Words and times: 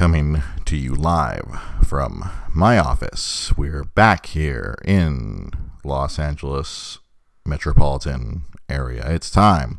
coming 0.00 0.42
to 0.64 0.78
you 0.78 0.94
live 0.94 1.60
from 1.86 2.30
my 2.54 2.78
office. 2.78 3.52
We're 3.54 3.84
back 3.84 4.24
here 4.24 4.78
in 4.82 5.50
Los 5.84 6.18
Angeles 6.18 7.00
metropolitan 7.44 8.44
area. 8.66 9.04
It's 9.10 9.30
time 9.30 9.78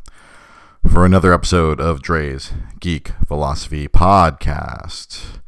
for 0.88 1.07
another 1.07 1.34
episode 1.34 1.81
of 1.81 2.04
Dre's 2.04 2.52
Geek 2.79 3.13
Philosophy 3.28 3.88
Podcast. 3.88 5.39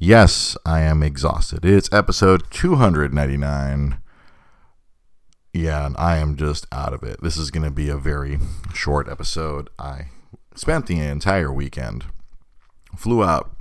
Yes, 0.00 0.56
I 0.66 0.80
am 0.80 1.04
exhausted. 1.04 1.64
It's 1.64 1.88
episode 1.92 2.42
299. 2.50 4.00
Yeah, 5.54 5.86
and 5.86 5.96
I 5.96 6.16
am 6.16 6.34
just 6.34 6.66
out 6.72 6.92
of 6.92 7.04
it. 7.04 7.22
This 7.22 7.36
is 7.36 7.52
going 7.52 7.62
to 7.62 7.70
be 7.70 7.88
a 7.88 7.96
very 7.96 8.40
short 8.74 9.08
episode. 9.08 9.70
I 9.78 10.06
spent 10.56 10.88
the 10.88 10.98
entire 10.98 11.52
weekend, 11.52 12.06
flew 12.96 13.22
out 13.22 13.54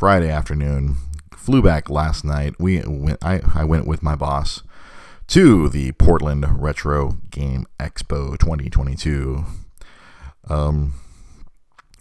Friday 0.00 0.30
afternoon, 0.30 0.96
flew 1.36 1.60
back 1.60 1.90
last 1.90 2.24
night. 2.24 2.54
We 2.58 2.82
went, 2.86 3.18
I, 3.22 3.42
I 3.54 3.64
went 3.64 3.86
with 3.86 4.02
my 4.02 4.14
boss 4.14 4.62
to 5.26 5.68
the 5.68 5.92
Portland 5.92 6.46
Retro 6.58 7.18
Game 7.30 7.66
Expo 7.78 8.38
2022. 8.38 9.44
Um, 10.48 10.94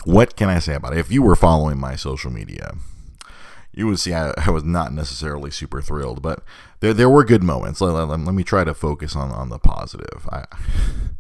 what 0.06 0.38
can 0.38 0.48
I 0.48 0.59
say 0.59 0.76
about 0.76 0.94
it? 0.94 1.00
If 1.00 1.12
you 1.12 1.22
were 1.22 1.36
following 1.36 1.78
my 1.78 1.98
social 1.98 2.32
media, 2.32 2.72
you 3.73 3.86
would 3.88 4.00
see 4.00 4.14
I, 4.14 4.34
I 4.38 4.50
was 4.50 4.64
not 4.64 4.94
necessarily 4.94 5.52
super 5.52 5.81
thrilled, 5.81 6.22
but 6.22 6.42
there 6.80 6.94
there 6.94 7.09
were 7.09 7.26
good 7.26 7.44
moments. 7.44 7.81
Let, 7.81 7.92
let, 7.92 8.18
let 8.18 8.34
me 8.34 8.45
try 8.45 8.64
to 8.64 8.73
focus 8.73 9.14
on, 9.14 9.30
on 9.31 9.50
the 9.50 9.59
positive. 9.59 10.26
I, 10.31 10.45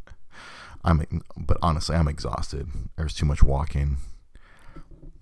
I'm, 0.85 1.23
but 1.35 1.57
honestly, 1.61 1.97
I'm 1.97 2.07
exhausted. 2.07 2.69
There's 2.95 3.13
too 3.13 3.25
much 3.25 3.43
walking 3.43 3.97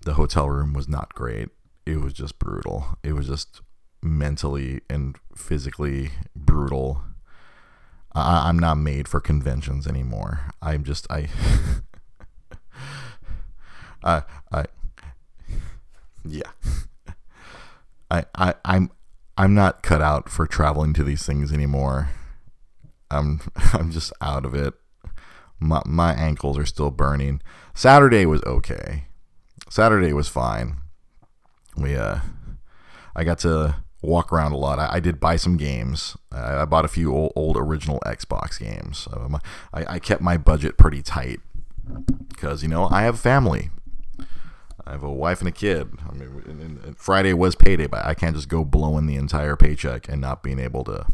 the 0.07 0.13
hotel 0.13 0.49
room 0.49 0.73
was 0.73 0.87
not 0.87 1.13
great. 1.13 1.49
It 1.87 2.01
was 2.01 2.11
just 2.11 2.37
brutal. 2.37 2.97
It 3.01 3.13
was 3.13 3.27
just 3.27 3.61
mentally 4.03 4.81
and 4.89 5.15
physically 5.37 6.11
brutal. 6.35 7.01
I, 8.13 8.49
I'm 8.49 8.59
not 8.59 8.75
made 8.75 9.07
for 9.07 9.21
conventions 9.21 9.87
anymore. 9.87 10.51
I'm 10.61 10.83
just 10.83 11.09
I. 11.09 11.29
I 14.03 14.23
I 14.51 14.65
yeah. 16.25 16.51
I 18.11 18.25
I 18.35 18.55
I'm 18.65 18.91
I'm 19.37 19.53
not 19.53 19.81
cut 19.81 20.01
out 20.01 20.27
for 20.27 20.45
traveling 20.45 20.91
to 20.91 21.05
these 21.05 21.25
things 21.25 21.53
anymore. 21.53 22.09
I'm 23.09 23.39
I'm 23.73 23.91
just 23.91 24.11
out 24.19 24.43
of 24.43 24.53
it. 24.53 24.73
My 25.57 25.81
my 25.85 26.13
ankles 26.13 26.57
are 26.57 26.65
still 26.65 26.91
burning. 26.91 27.41
Saturday 27.73 28.25
was 28.25 28.43
okay. 28.43 29.05
Saturday 29.69 30.11
was 30.11 30.27
fine. 30.27 30.79
We 31.77 31.95
uh, 31.95 32.19
I 33.15 33.23
got 33.23 33.39
to 33.39 33.75
walk 34.01 34.31
around 34.31 34.51
a 34.51 34.57
lot. 34.57 34.79
I, 34.79 34.95
I 34.95 34.99
did 34.99 35.19
buy 35.19 35.35
some 35.35 35.57
games. 35.57 36.15
I, 36.31 36.61
I, 36.61 36.65
bought 36.65 36.85
a 36.85 36.87
few 36.87 37.13
old, 37.13 37.33
old 37.35 37.57
original 37.57 37.99
Xbox 38.05 38.59
games. 38.59 39.07
Um, 39.11 39.39
I, 39.73 39.95
I 39.95 39.99
kept 39.99 40.21
my 40.21 40.37
budget 40.37 40.77
pretty 40.77 41.01
tight 41.01 41.39
because 42.29 42.61
you 42.61 42.69
know 42.69 42.87
I 42.89 43.01
have 43.01 43.15
a 43.15 43.19
family. 43.19 43.69
I 44.85 44.91
have 44.91 45.03
a 45.03 45.11
wife 45.11 45.39
and 45.39 45.49
a 45.49 45.51
kid. 45.51 45.89
I 46.09 46.13
mean, 46.13 46.43
and, 46.45 46.61
and 46.61 46.97
Friday 46.97 47.33
was 47.33 47.55
payday, 47.55 47.87
but 47.87 48.05
I 48.05 48.13
can't 48.13 48.35
just 48.35 48.47
go 48.47 48.63
blowing 48.63 49.05
the 49.05 49.15
entire 49.15 49.57
paycheck 49.57 50.07
and 50.07 50.21
not 50.21 50.43
being 50.43 50.59
able 50.59 50.83
to. 50.85 51.05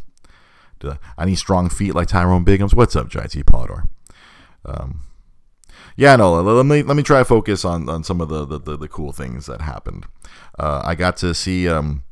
I 1.18 1.24
need 1.24 1.36
strong 1.36 1.70
feet 1.70 1.96
like 1.96 2.10
Tyrone 2.10 2.44
Biggums. 2.44 2.74
What's 2.74 2.94
up, 2.96 3.08
JT 3.08 3.46
Polidor? 3.46 3.88
Um, 4.66 5.00
yeah, 5.96 6.16
no. 6.16 6.42
Let 6.42 6.66
me 6.66 6.84
let 6.84 6.98
me 6.98 7.04
try 7.04 7.20
to 7.20 7.26
focus 7.26 7.64
on, 7.66 7.90
on 7.90 8.04
some 8.04 8.22
of 8.22 8.30
the, 8.30 8.46
the, 8.46 8.60
the, 8.60 8.78
the 8.78 8.88
cool 8.88 9.12
things 9.12 9.46
that 9.46 9.62
happened. 9.62 10.06
Uh, 10.58 10.82
I 10.84 10.96
got 10.96 11.18
to 11.18 11.34
see. 11.34 11.68
Um, 11.68 12.04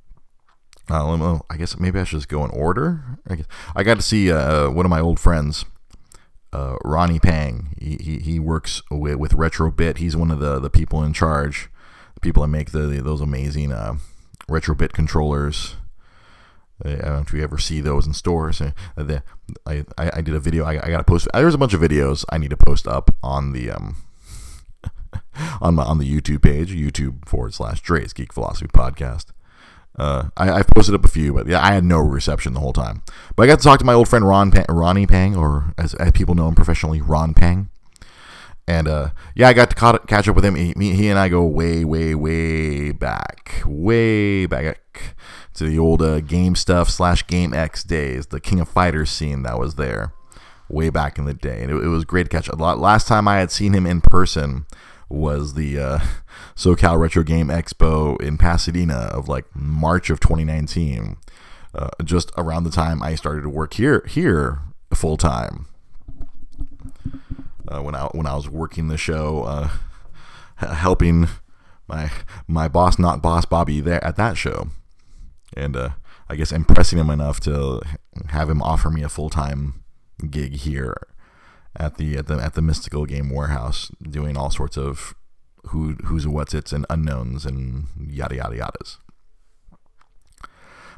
uh, 0.89 1.39
I 1.49 1.57
guess 1.57 1.79
maybe 1.79 1.99
I 1.99 2.03
should 2.03 2.17
just 2.17 2.27
go 2.27 2.43
in 2.43 2.51
order. 2.51 3.17
I, 3.27 3.35
guess. 3.35 3.45
I 3.75 3.83
got 3.83 3.95
to 3.95 4.01
see 4.01 4.31
uh, 4.31 4.69
one 4.69 4.85
of 4.85 4.89
my 4.89 4.99
old 4.99 5.19
friends, 5.19 5.63
uh, 6.51 6.75
Ronnie 6.83 7.19
Pang. 7.19 7.75
He, 7.79 7.97
he, 8.01 8.17
he 8.17 8.39
works 8.39 8.81
with, 8.91 9.15
with 9.15 9.31
Retrobit. 9.33 9.97
He's 9.97 10.17
one 10.17 10.31
of 10.31 10.39
the, 10.39 10.59
the 10.59 10.69
people 10.69 11.03
in 11.03 11.13
charge, 11.13 11.69
the 12.15 12.19
people 12.19 12.41
that 12.41 12.49
make 12.49 12.71
the 12.71 12.87
those 13.01 13.21
amazing 13.21 13.71
uh, 13.71 13.95
Retrobit 14.49 14.91
controllers. 14.91 15.75
I 16.85 16.89
don't 16.89 17.05
know 17.05 17.19
if 17.19 17.33
you 17.33 17.43
ever 17.43 17.57
see 17.57 17.81
those 17.81 18.07
in 18.07 18.13
stores. 18.13 18.61
Uh, 18.61 18.71
I, 19.65 19.85
I, 19.97 20.11
I 20.15 20.21
did 20.21 20.33
a 20.33 20.39
video. 20.39 20.65
I, 20.65 20.73
I 20.83 20.89
got 20.89 20.97
to 20.97 21.03
post. 21.03 21.27
There's 21.33 21.53
a 21.53 21.57
bunch 21.57 21.73
of 21.73 21.81
videos 21.81 22.25
I 22.29 22.37
need 22.37 22.49
to 22.49 22.57
post 22.57 22.87
up 22.87 23.15
on 23.21 23.51
the 23.53 23.71
um 23.71 23.97
on 25.61 25.75
my 25.75 25.83
on 25.83 25.97
the 25.97 26.09
YouTube 26.09 26.41
page, 26.41 26.73
YouTube 26.73 27.27
forward 27.27 27.53
slash 27.53 27.81
Dre's 27.81 28.13
Geek 28.13 28.33
Philosophy 28.33 28.67
Podcast. 28.67 29.27
Uh, 29.97 30.29
I, 30.37 30.51
I 30.51 30.63
posted 30.63 30.95
up 30.95 31.03
a 31.03 31.09
few, 31.09 31.33
but 31.33 31.47
yeah, 31.47 31.61
I 31.61 31.73
had 31.73 31.83
no 31.83 31.99
reception 31.99 32.53
the 32.53 32.61
whole 32.61 32.73
time. 32.73 33.01
But 33.35 33.43
I 33.43 33.47
got 33.47 33.59
to 33.59 33.63
talk 33.63 33.79
to 33.79 33.85
my 33.85 33.93
old 33.93 34.07
friend 34.07 34.25
Ron 34.25 34.51
Ronnie 34.69 35.05
Pang, 35.05 35.35
or 35.35 35.73
as, 35.77 35.93
as 35.95 36.11
people 36.11 36.33
know 36.33 36.47
him 36.47 36.55
professionally, 36.55 37.01
Ron 37.01 37.33
Pang. 37.33 37.69
And 38.67 38.87
uh, 38.87 39.09
yeah, 39.35 39.49
I 39.49 39.53
got 39.53 39.71
to 39.71 39.75
ca- 39.75 39.97
catch 39.99 40.27
up 40.27 40.35
with 40.35 40.45
him. 40.45 40.55
He, 40.55 40.73
he 40.93 41.09
and 41.09 41.19
I 41.19 41.29
go 41.29 41.43
way, 41.43 41.83
way, 41.83 42.15
way 42.15 42.91
back, 42.91 43.61
way 43.65 44.45
back 44.45 45.15
to 45.55 45.65
the 45.65 45.77
old 45.77 46.01
uh, 46.01 46.21
game 46.21 46.55
stuff 46.55 46.89
slash 46.89 47.27
game 47.27 47.53
X 47.53 47.83
days, 47.83 48.27
the 48.27 48.39
King 48.39 48.59
of 48.59 48.69
Fighters 48.69 49.09
scene 49.09 49.43
that 49.43 49.59
was 49.59 49.75
there 49.75 50.13
way 50.71 50.89
back 50.89 51.17
in 51.17 51.25
the 51.25 51.33
day, 51.33 51.61
and 51.61 51.71
it, 51.71 51.83
it 51.83 51.87
was 51.87 52.05
great 52.05 52.23
to 52.23 52.29
catch. 52.29 52.49
Lot. 52.51 52.79
Last 52.79 53.07
time 53.07 53.27
I 53.27 53.37
had 53.37 53.51
seen 53.51 53.73
him 53.73 53.85
in 53.85 54.01
person 54.01 54.65
was 55.09 55.53
the 55.53 55.77
uh, 55.79 55.99
SoCal 56.55 56.99
Retro 56.99 57.23
Game 57.23 57.47
Expo 57.47 58.19
in 58.21 58.37
Pasadena 58.37 59.09
of 59.13 59.27
like 59.27 59.45
March 59.53 60.09
of 60.09 60.19
2019, 60.19 61.17
uh, 61.75 61.89
just 62.03 62.31
around 62.37 62.63
the 62.63 62.71
time 62.71 63.03
I 63.03 63.15
started 63.15 63.41
to 63.41 63.49
work 63.49 63.73
here 63.73 64.05
here 64.07 64.59
full 64.93 65.17
time. 65.17 65.67
Uh, 67.71 67.81
when 67.81 67.95
I 67.95 68.05
when 68.07 68.27
I 68.27 68.35
was 68.35 68.49
working 68.49 68.87
the 68.87 68.97
show, 68.97 69.43
uh, 69.43 69.69
helping 70.57 71.27
my 71.87 72.11
my 72.47 72.67
boss, 72.67 72.99
not 72.99 73.21
boss 73.21 73.45
Bobby, 73.45 73.79
there 73.81 74.03
at 74.03 74.17
that 74.17 74.37
show 74.37 74.67
and 75.55 75.75
uh, 75.75 75.89
I 76.29 76.35
guess 76.35 76.51
impressing 76.51 76.99
him 76.99 77.09
enough 77.09 77.39
to 77.41 77.81
have 78.29 78.49
him 78.49 78.61
offer 78.61 78.89
me 78.89 79.03
a 79.03 79.09
full 79.09 79.29
time 79.29 79.83
gig 80.29 80.57
here 80.57 80.95
at 81.75 81.97
the 81.97 82.17
at 82.17 82.27
the 82.27 82.35
at 82.35 82.53
the 82.53 82.61
Mystical 82.61 83.05
Game 83.05 83.29
Warehouse, 83.29 83.91
doing 84.01 84.37
all 84.37 84.49
sorts 84.49 84.77
of 84.77 85.13
who 85.67 85.95
who's 86.05 86.27
what's 86.27 86.53
its 86.53 86.73
and 86.73 86.85
unknowns 86.89 87.45
and 87.45 87.87
yada 87.99 88.35
yada 88.35 88.57
yadas. 88.57 88.97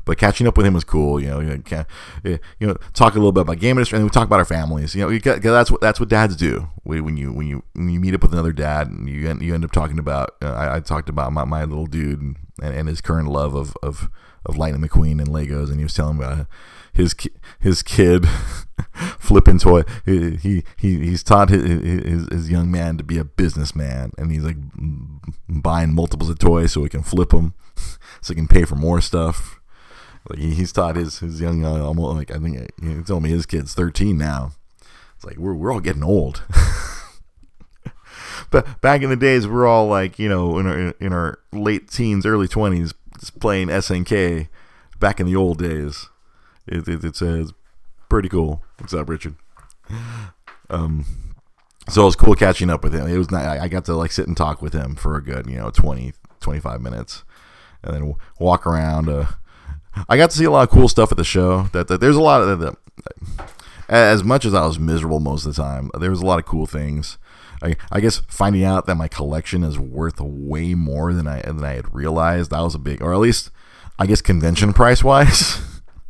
But 0.05 0.17
catching 0.17 0.47
up 0.47 0.57
with 0.57 0.65
him 0.65 0.73
was 0.73 0.83
cool, 0.83 1.19
you 1.19 1.27
know. 1.29 1.39
You 1.39 2.41
know, 2.59 2.77
talk 2.93 3.13
a 3.13 3.17
little 3.17 3.31
bit 3.31 3.41
about 3.41 3.59
game 3.59 3.77
industry, 3.77 3.97
and 3.97 4.05
we 4.05 4.09
talk 4.09 4.27
about 4.27 4.39
our 4.39 4.45
families. 4.45 4.95
You 4.95 5.09
know, 5.09 5.37
that's 5.37 5.71
what 5.71 5.81
that's 5.81 5.99
what 5.99 6.09
dads 6.09 6.35
do. 6.35 6.67
when 6.83 7.15
you 7.15 7.31
when 7.31 7.47
you 7.47 7.63
when 7.73 7.89
you 7.89 7.99
meet 7.99 8.13
up 8.13 8.21
with 8.21 8.33
another 8.33 8.53
dad, 8.53 8.87
and 8.87 9.07
you 9.07 9.29
end, 9.29 9.41
you 9.41 9.53
end 9.53 9.63
up 9.63 9.71
talking 9.71 9.99
about. 9.99 10.35
Uh, 10.41 10.51
I, 10.51 10.75
I, 10.75 10.79
talked 10.81 11.07
about 11.07 11.31
my, 11.31 11.45
my 11.45 11.63
little 11.63 11.85
dude 11.85 12.19
and, 12.21 12.37
and 12.61 12.87
his 12.87 13.01
current 13.01 13.29
love 13.29 13.55
of 13.55 13.77
of 13.81 14.09
of 14.45 14.57
Lightning 14.57 14.81
McQueen 14.81 15.21
and 15.21 15.29
Legos, 15.29 15.69
and 15.69 15.77
he 15.77 15.83
was 15.83 15.93
telling 15.93 16.17
about 16.17 16.47
his 16.93 17.15
his 17.59 17.81
kid 17.81 18.27
flipping 19.19 19.59
toy. 19.59 19.83
He, 20.05 20.37
he 20.37 20.63
he's 20.77 21.23
taught 21.23 21.49
his, 21.49 21.63
his, 21.63 22.27
his 22.27 22.49
young 22.49 22.69
man 22.71 22.97
to 22.97 23.03
be 23.03 23.17
a 23.17 23.23
businessman, 23.23 24.11
and 24.17 24.31
he's 24.31 24.43
like 24.43 24.57
buying 25.47 25.93
multiples 25.93 26.29
of 26.29 26.39
toys 26.39 26.73
so 26.73 26.83
he 26.83 26.89
can 26.89 27.03
flip 27.03 27.29
them, 27.29 27.53
so 27.75 28.33
he 28.33 28.35
can 28.35 28.47
pay 28.47 28.65
for 28.65 28.75
more 28.75 29.01
stuff. 29.01 29.59
Like 30.29 30.39
he's 30.39 30.71
taught 30.71 30.95
his 30.95 31.19
his 31.19 31.41
young 31.41 31.65
uh, 31.65 31.83
almost 31.83 32.17
like 32.17 32.31
I 32.31 32.39
think 32.39 32.71
he 32.81 33.03
told 33.03 33.23
me 33.23 33.29
his 33.29 33.45
kid's 33.45 33.73
thirteen 33.73 34.17
now. 34.17 34.51
It's 35.15 35.25
like 35.25 35.37
we're 35.37 35.53
we're 35.53 35.73
all 35.73 35.79
getting 35.79 36.03
old. 36.03 36.43
but 38.49 38.81
back 38.81 39.01
in 39.01 39.09
the 39.09 39.15
days, 39.15 39.47
we're 39.47 39.67
all 39.67 39.87
like 39.87 40.17
you 40.17 40.29
know 40.29 40.57
in 40.59 40.67
our 40.67 40.93
in 40.99 41.13
our 41.13 41.39
late 41.51 41.89
teens, 41.89 42.25
early 42.25 42.47
twenties, 42.47 42.93
playing 43.39 43.67
SNK 43.67 44.47
back 44.99 45.19
in 45.19 45.25
the 45.25 45.35
old 45.35 45.57
days. 45.57 46.09
It, 46.65 46.87
it, 46.87 47.03
it's, 47.03 47.21
uh, 47.21 47.41
it's 47.41 47.51
pretty 48.07 48.29
cool. 48.29 48.63
What's 48.77 48.93
up, 48.93 49.09
Richard? 49.09 49.35
Um, 50.69 51.05
so 51.89 52.03
it 52.03 52.05
was 52.05 52.15
cool 52.15 52.35
catching 52.35 52.69
up 52.69 52.83
with 52.83 52.95
him. 52.95 53.07
It 53.07 53.17
was 53.17 53.31
I 53.33 53.67
got 53.67 53.83
to 53.85 53.95
like 53.95 54.13
sit 54.13 54.27
and 54.27 54.37
talk 54.37 54.61
with 54.61 54.71
him 54.71 54.95
for 54.95 55.17
a 55.17 55.23
good, 55.23 55.47
you 55.47 55.57
know, 55.57 55.69
20, 55.69 56.13
25 56.39 56.81
minutes 56.81 57.23
and 57.83 57.93
then 57.93 58.15
walk 58.39 58.65
around. 58.65 59.09
Uh, 59.09 59.25
I 60.09 60.17
got 60.17 60.31
to 60.31 60.37
see 60.37 60.45
a 60.45 60.51
lot 60.51 60.63
of 60.63 60.69
cool 60.69 60.87
stuff 60.87 61.11
at 61.11 61.17
the 61.17 61.23
show. 61.23 61.63
That, 61.73 61.87
that 61.87 62.01
there's 62.01 62.15
a 62.15 62.21
lot 62.21 62.41
of 62.41 62.59
the, 62.59 62.75
as 63.87 64.23
much 64.23 64.45
as 64.45 64.53
I 64.53 64.65
was 64.65 64.79
miserable 64.79 65.19
most 65.19 65.45
of 65.45 65.55
the 65.55 65.61
time, 65.61 65.89
there 65.99 66.09
was 66.09 66.21
a 66.21 66.25
lot 66.25 66.39
of 66.39 66.45
cool 66.45 66.65
things. 66.65 67.17
I, 67.61 67.75
I 67.91 67.99
guess 68.01 68.21
finding 68.27 68.63
out 68.63 68.87
that 68.87 68.95
my 68.95 69.07
collection 69.07 69.63
is 69.63 69.79
worth 69.79 70.19
way 70.19 70.73
more 70.73 71.13
than 71.13 71.27
I 71.27 71.41
than 71.41 71.63
I 71.63 71.73
had 71.73 71.93
realized 71.93 72.51
that 72.51 72.59
was 72.59 72.75
a 72.75 72.79
big, 72.79 73.01
or 73.01 73.13
at 73.13 73.19
least 73.19 73.51
I 73.97 74.05
guess 74.05 74.21
convention 74.21 74.73
price 74.73 75.03
wise. 75.03 75.61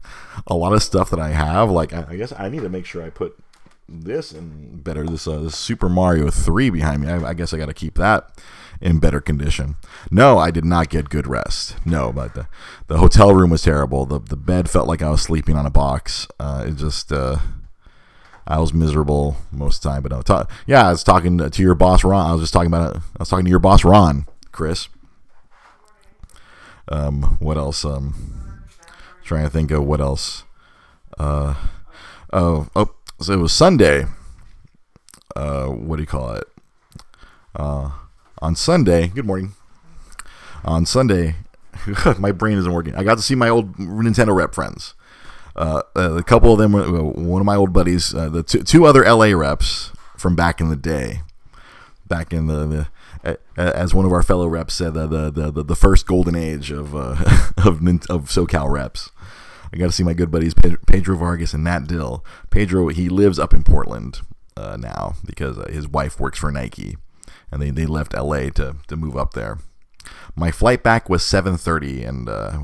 a 0.48 0.56
lot 0.56 0.74
of 0.74 0.82
stuff 0.82 1.10
that 1.12 1.20
I 1.20 1.30
have, 1.30 1.70
like 1.70 1.94
I, 1.94 2.06
I 2.10 2.16
guess 2.16 2.34
I 2.36 2.50
need 2.50 2.62
to 2.62 2.70
make 2.70 2.86
sure 2.86 3.04
I 3.04 3.10
put 3.12 3.38
this 3.88 4.32
and 4.32 4.84
better. 4.84 5.06
This, 5.06 5.28
uh, 5.28 5.40
this 5.40 5.56
Super 5.56 5.90
Mario 5.90 6.32
3 6.32 6.72
behind 6.72 7.02
me. 7.02 7.10
I, 7.10 7.30
I 7.30 7.34
guess 7.34 7.54
I 7.54 7.58
got 7.58 7.68
to 7.68 7.74
keep 7.74 7.96
that 7.96 8.32
in 8.84 9.00
better 9.00 9.22
condition. 9.22 9.78
No, 10.12 10.38
I 10.38 10.52
did 10.52 10.66
not 10.66 10.90
get 10.90 11.10
good 11.10 11.26
rest. 11.26 11.78
No, 11.86 12.12
but 12.12 12.36
the, 12.36 12.48
the 12.88 12.98
hotel 12.98 13.34
room 13.34 13.50
was 13.50 13.62
terrible. 13.62 14.06
The, 14.06 14.20
the 14.20 14.36
bed 14.36 14.70
felt 14.70 14.90
like 14.90 15.02
I 15.02 15.10
was 15.10 15.22
sleeping 15.22 15.56
on 15.56 15.66
a 15.66 15.72
box. 15.72 16.28
Uh, 16.38 16.66
it 16.68 16.76
just, 16.76 17.12
uh, 17.12 17.38
I 18.46 18.60
was 18.60 18.74
miserable 18.74 19.38
most 19.52 19.78
of 19.78 19.84
the 19.84 19.90
time. 19.90 20.04
But 20.04 20.12
no, 20.12 20.22
ta- 20.22 20.48
yeah, 20.68 20.86
I 20.86 20.92
was 20.92 21.04
talking 21.04 21.38
to 21.38 21.62
your 21.62 21.76
boss, 21.76 22.04
Ron. 22.04 22.30
I 22.30 22.34
was 22.34 22.42
just 22.42 22.54
talking 22.54 22.68
about 22.68 22.98
it. 22.98 23.02
I 23.02 23.20
was 23.20 23.30
talking 23.30 23.46
to 23.46 23.50
your 23.50 23.60
boss, 23.60 23.86
Ron, 23.86 24.28
Chris. 24.52 24.90
Um, 26.90 27.38
what 27.40 27.56
else? 27.56 27.86
Um, 27.86 28.66
trying 29.24 29.46
to 29.46 29.50
think 29.50 29.72
of 29.72 29.86
what 29.86 30.02
else. 30.02 30.44
Uh, 31.18 31.56
oh, 32.34 32.68
oh, 32.76 32.94
so 33.22 33.32
it 33.32 33.40
was 33.40 33.54
Sunday. 33.54 34.04
Uh, 35.38 35.68
what 35.68 35.96
do 35.96 36.04
you 36.04 36.08
call 36.08 36.34
it? 36.34 36.44
Uh, 37.56 37.92
on 38.44 38.58
Sunday. 38.58 39.08
Good 39.08 39.26
morning. 39.26 39.54
On 40.66 40.86
Sunday, 40.86 41.36
my 42.20 42.34
brain 42.34 42.58
isn't 42.58 42.74
working. 42.74 42.94
I 42.94 43.04
got 43.04 43.16
to 43.16 43.24
see 43.24 43.36
my 43.36 43.48
old 43.48 43.78
Nintendo 43.78 44.36
rep 44.36 44.54
friends. 44.54 44.96
Uh, 45.56 45.84
a 45.96 46.24
couple 46.24 46.52
of 46.52 46.60
them 46.60 46.74
were 46.74 47.04
one 47.04 47.42
of 47.42 47.46
my 47.46 47.56
old 47.56 47.72
buddies. 47.72 48.14
Uh, 48.14 48.28
the 48.28 48.44
two, 48.44 48.64
two 48.64 48.86
other 48.86 49.04
LA 49.04 49.28
reps 49.28 49.92
from 50.18 50.36
back 50.36 50.60
in 50.60 50.68
the 50.70 50.76
day, 50.76 51.22
back 52.08 52.34
in 52.34 52.48
the, 52.48 52.66
the 53.24 53.38
as 53.56 53.94
one 53.94 54.04
of 54.06 54.12
our 54.12 54.24
fellow 54.24 54.48
reps 54.48 54.74
said, 54.74 54.94
the 54.94 55.08
the 55.08 55.52
the, 55.52 55.64
the 55.64 55.76
first 55.76 56.06
golden 56.06 56.36
age 56.36 56.70
of 56.70 56.94
uh, 56.94 57.12
of 57.58 57.82
of 58.10 58.28
SoCal 58.30 58.70
reps. 58.70 59.10
I 59.72 59.78
got 59.78 59.86
to 59.86 59.92
see 59.92 60.04
my 60.04 60.14
good 60.14 60.32
buddies 60.32 60.54
Pedro 60.54 61.16
Vargas 61.16 61.54
and 61.54 61.64
Matt 61.64 61.88
Dill. 61.88 62.26
Pedro 62.50 62.90
he 62.90 63.08
lives 63.08 63.40
up 63.40 63.54
in 63.54 63.64
Portland 63.64 64.20
uh, 64.58 64.76
now 64.78 65.16
because 65.26 65.58
uh, 65.58 65.70
his 65.72 65.88
wife 65.88 66.20
works 66.20 66.40
for 66.40 66.52
Nike, 66.52 66.98
and 67.54 67.62
they, 67.62 67.70
they 67.70 67.86
left 67.86 68.14
LA 68.14 68.50
to 68.50 68.76
to 68.88 68.96
move 68.98 69.16
up 69.16 69.34
there. 69.34 69.60
My 70.36 70.52
flight 70.52 70.84
back 70.84 71.08
was 71.08 71.22
7:30, 71.22 72.08
and 72.08 72.28
uh, 72.28 72.64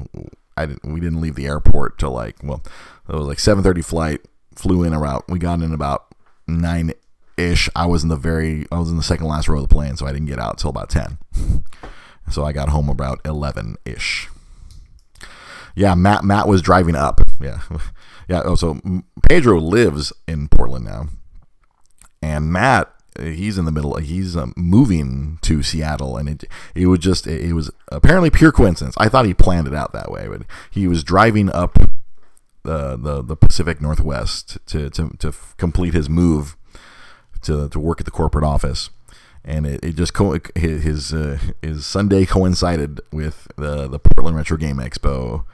I 0.58 0.66
didn't, 0.66 0.92
we 0.92 1.00
didn't 1.00 1.22
leave 1.22 1.36
the 1.36 1.46
airport 1.46 2.00
till 2.00 2.12
like 2.12 2.38
well, 2.44 2.64
it 3.08 3.16
was 3.16 3.28
like 3.28 3.38
7:30 3.38 3.86
flight. 3.86 4.22
Flew 4.56 4.84
in 4.84 4.94
around. 4.94 5.24
We 5.30 5.40
got 5.40 5.62
in 5.62 5.74
about 5.74 6.08
nine 6.48 6.92
ish. 7.38 7.70
I 7.76 7.86
was 7.86 8.04
in 8.04 8.10
the 8.10 8.18
very 8.18 8.66
I 8.72 8.80
was 8.80 8.90
in 8.90 8.98
the 8.98 9.04
second 9.04 9.28
last 9.28 9.48
row 9.48 9.62
of 9.62 9.70
the 9.70 9.74
plane, 9.74 9.96
so 9.96 10.06
I 10.06 10.12
didn't 10.12 10.28
get 10.28 10.40
out 10.40 10.58
till 10.58 10.72
about 10.72 10.90
10. 10.90 11.20
so 12.30 12.44
I 12.44 12.52
got 12.52 12.70
home 12.70 12.90
about 12.90 13.22
11 13.24 13.78
ish. 13.86 14.28
Yeah, 15.76 15.96
Matt 15.96 16.24
Matt 16.24 16.48
was 16.48 16.62
driving 16.62 16.96
up. 16.96 17.22
Yeah, 17.40 17.62
yeah. 18.28 18.42
Oh, 18.44 18.56
so 18.56 18.82
Pedro 19.30 19.60
lives 19.60 20.12
in 20.28 20.50
Portland 20.50 20.84
now, 20.84 21.08
and 22.22 22.52
Matt 22.52 22.92
he's 23.18 23.58
in 23.58 23.66
the 23.66 23.72
middle. 23.72 23.96
He's 23.98 24.36
um, 24.36 24.54
moving 24.56 25.40
to 25.42 25.64
Seattle, 25.64 26.18
and 26.18 26.30
it 26.30 26.44
it 26.76 26.88
was 26.88 27.00
just 27.00 27.28
it 27.28 27.54
was 27.54 27.72
apparently 27.92 28.30
pure 28.30 28.52
coincidence. 28.52 28.96
I 28.98 29.10
thought 29.10 29.26
he 29.26 29.34
planned 29.34 29.68
it 29.68 29.74
out 29.74 29.94
that 29.94 30.12
way, 30.12 30.28
but 30.28 30.44
he 30.72 30.88
was 30.88 31.04
driving 31.04 31.50
up 31.50 31.78
the 32.64 32.98
the, 32.98 33.22
the 33.22 33.36
Pacific 33.36 33.82
Northwest 33.82 34.58
to, 34.68 34.90
to 34.92 35.10
to 35.20 35.34
complete 35.58 35.94
his 35.94 36.10
move 36.10 36.56
to 37.42 37.70
to 37.70 37.80
work 37.80 38.00
at 38.02 38.06
the 38.06 38.12
corporate 38.12 38.46
office. 38.46 38.90
And 39.46 39.66
it, 39.66 39.84
it 39.84 39.96
just 39.96 40.14
co- 40.14 40.38
his 40.56 41.14
uh, 41.14 41.40
his 41.62 41.86
Sunday 41.86 42.26
coincided 42.26 43.02
with 43.12 43.48
the 43.56 43.88
the 43.88 44.00
Portland 44.00 44.38
Retro 44.38 44.58
Game 44.58 44.78
Expo, 44.78 45.46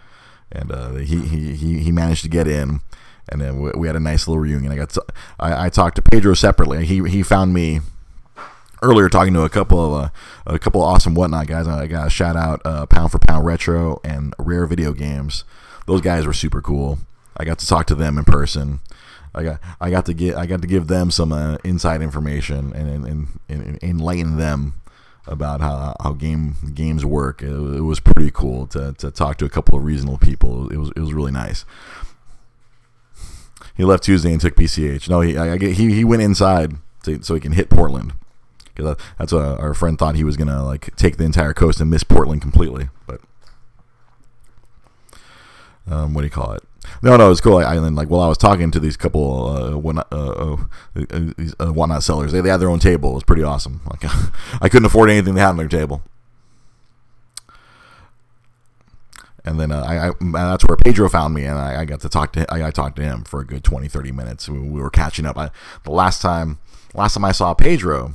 and 0.51 0.71
uh, 0.71 0.95
he, 0.95 1.19
he 1.55 1.79
he 1.79 1.91
managed 1.91 2.23
to 2.23 2.29
get 2.29 2.47
in 2.47 2.81
and 3.29 3.41
then 3.41 3.59
we, 3.59 3.71
we 3.75 3.87
had 3.87 3.95
a 3.95 3.99
nice 3.99 4.27
little 4.27 4.41
reunion. 4.41 4.71
I 4.71 4.75
got 4.75 4.89
to, 4.91 5.05
I, 5.39 5.65
I 5.65 5.69
talked 5.69 5.95
to 5.97 6.01
Pedro 6.01 6.33
separately. 6.33 6.85
He 6.85 7.07
he 7.09 7.23
found 7.23 7.53
me 7.53 7.81
earlier 8.81 9.09
talking 9.09 9.33
to 9.33 9.41
a 9.41 9.49
couple 9.49 9.95
of 9.95 10.05
uh, 10.05 10.09
a 10.45 10.59
couple 10.59 10.81
of 10.81 10.87
awesome 10.87 11.15
whatnot 11.15 11.47
guys. 11.47 11.67
I 11.67 11.87
got 11.87 12.07
a 12.07 12.09
shout 12.09 12.35
out 12.35 12.61
uh, 12.65 12.85
Pound 12.85 13.11
for 13.11 13.19
Pound 13.19 13.45
Retro 13.45 13.99
and 14.03 14.33
Rare 14.37 14.65
Video 14.65 14.93
Games. 14.93 15.43
Those 15.87 16.01
guys 16.01 16.25
were 16.25 16.33
super 16.33 16.61
cool. 16.61 16.99
I 17.37 17.45
got 17.45 17.59
to 17.59 17.67
talk 17.67 17.85
to 17.87 17.95
them 17.95 18.17
in 18.17 18.25
person. 18.25 18.79
I 19.33 19.43
got 19.43 19.59
I 19.81 19.89
got 19.89 20.05
to 20.05 20.13
get 20.13 20.35
I 20.35 20.45
got 20.45 20.61
to 20.61 20.67
give 20.67 20.87
them 20.87 21.11
some 21.11 21.31
uh, 21.31 21.57
inside 21.63 22.01
information 22.01 22.73
and, 22.73 23.05
and, 23.05 23.27
and, 23.49 23.83
enlighten 23.83 24.37
them 24.37 24.75
about 25.27 25.59
how, 25.59 25.95
how 26.01 26.13
game 26.13 26.55
games 26.73 27.03
work. 27.03 27.41
It, 27.41 27.49
it, 27.49 27.81
was 27.81 27.99
pretty 27.99 28.31
cool 28.31 28.67
to, 28.67 28.93
to 28.93 29.11
talk 29.11 29.37
to 29.39 29.45
a 29.45 29.49
couple 29.49 29.77
of 29.77 29.83
reasonable 29.83 30.19
people. 30.19 30.69
It 30.69 30.77
was 30.77 30.91
it 30.95 30.99
was 30.99 31.13
really 31.13 31.33
nice 31.33 31.65
he 33.75 33.83
left 33.83 34.03
Tuesday 34.03 34.31
and 34.31 34.41
took 34.41 34.55
PCH. 34.55 35.09
No, 35.09 35.21
he 35.21 35.37
I, 35.37 35.57
he 35.57 35.93
he 35.93 36.03
went 36.03 36.21
inside 36.21 36.75
to, 37.03 37.21
so 37.23 37.33
he 37.33 37.39
can 37.39 37.53
hit 37.53 37.69
Portland 37.69 38.13
because 38.73 38.97
that's 39.17 39.31
what 39.31 39.43
our 39.43 39.73
friend 39.73 39.97
thought 39.97 40.15
he 40.15 40.23
was 40.23 40.37
gonna 40.37 40.63
like 40.63 40.95
take 40.95 41.17
the 41.17 41.23
entire 41.23 41.53
coast 41.53 41.79
and 41.79 41.89
miss 41.89 42.03
Portland 42.03 42.41
completely. 42.41 42.89
But 43.07 43.21
um, 45.87 46.13
what 46.13 46.21
do 46.21 46.25
you 46.25 46.31
call 46.31 46.53
it? 46.53 46.63
No, 47.01 47.17
no, 47.17 47.31
it's 47.31 47.41
cool. 47.41 47.57
I, 47.57 47.75
then 47.75 47.95
like 47.95 48.09
while 48.09 48.21
I 48.21 48.27
was 48.27 48.37
talking 48.37 48.71
to 48.71 48.79
these 48.79 48.97
couple 48.97 49.47
uh, 49.47 49.77
whatnot, 49.77 50.07
uh, 50.11 50.29
uh, 50.29 50.57
uh, 50.95 51.29
uh, 51.59 51.73
whatnot 51.73 52.03
sellers, 52.03 52.31
they, 52.31 52.41
they 52.41 52.49
had 52.49 52.57
their 52.57 52.69
own 52.69 52.79
table. 52.79 53.11
It 53.11 53.15
was 53.15 53.23
pretty 53.23 53.43
awesome. 53.43 53.81
Like 53.89 54.03
I 54.61 54.69
couldn't 54.69 54.85
afford 54.85 55.09
anything 55.09 55.35
they 55.35 55.41
had 55.41 55.49
on 55.49 55.57
their 55.57 55.67
table. 55.67 56.01
And 59.45 59.59
then 59.59 59.71
uh, 59.71 59.83
I, 59.83 60.09
I, 60.09 60.11
that's 60.31 60.65
where 60.65 60.75
Pedro 60.75 61.07
found 61.07 61.33
me, 61.33 61.45
and 61.45 61.57
I, 61.57 61.81
I, 61.81 61.85
got 61.85 62.01
to 62.01 62.09
talk 62.09 62.33
to 62.33 62.51
I, 62.51 62.67
I 62.67 62.71
talked 62.71 62.95
to 62.97 63.03
him 63.03 63.23
for 63.23 63.41
a 63.41 63.45
good 63.45 63.63
20, 63.63 63.87
30 63.87 64.11
minutes. 64.11 64.49
We, 64.49 64.59
we 64.59 64.81
were 64.81 64.89
catching 64.89 65.25
up. 65.25 65.35
The 65.83 65.91
last 65.91 66.21
time 66.21 66.57
last 66.93 67.13
time 67.13 67.25
I 67.25 67.31
saw 67.31 67.53
Pedro 67.53 68.13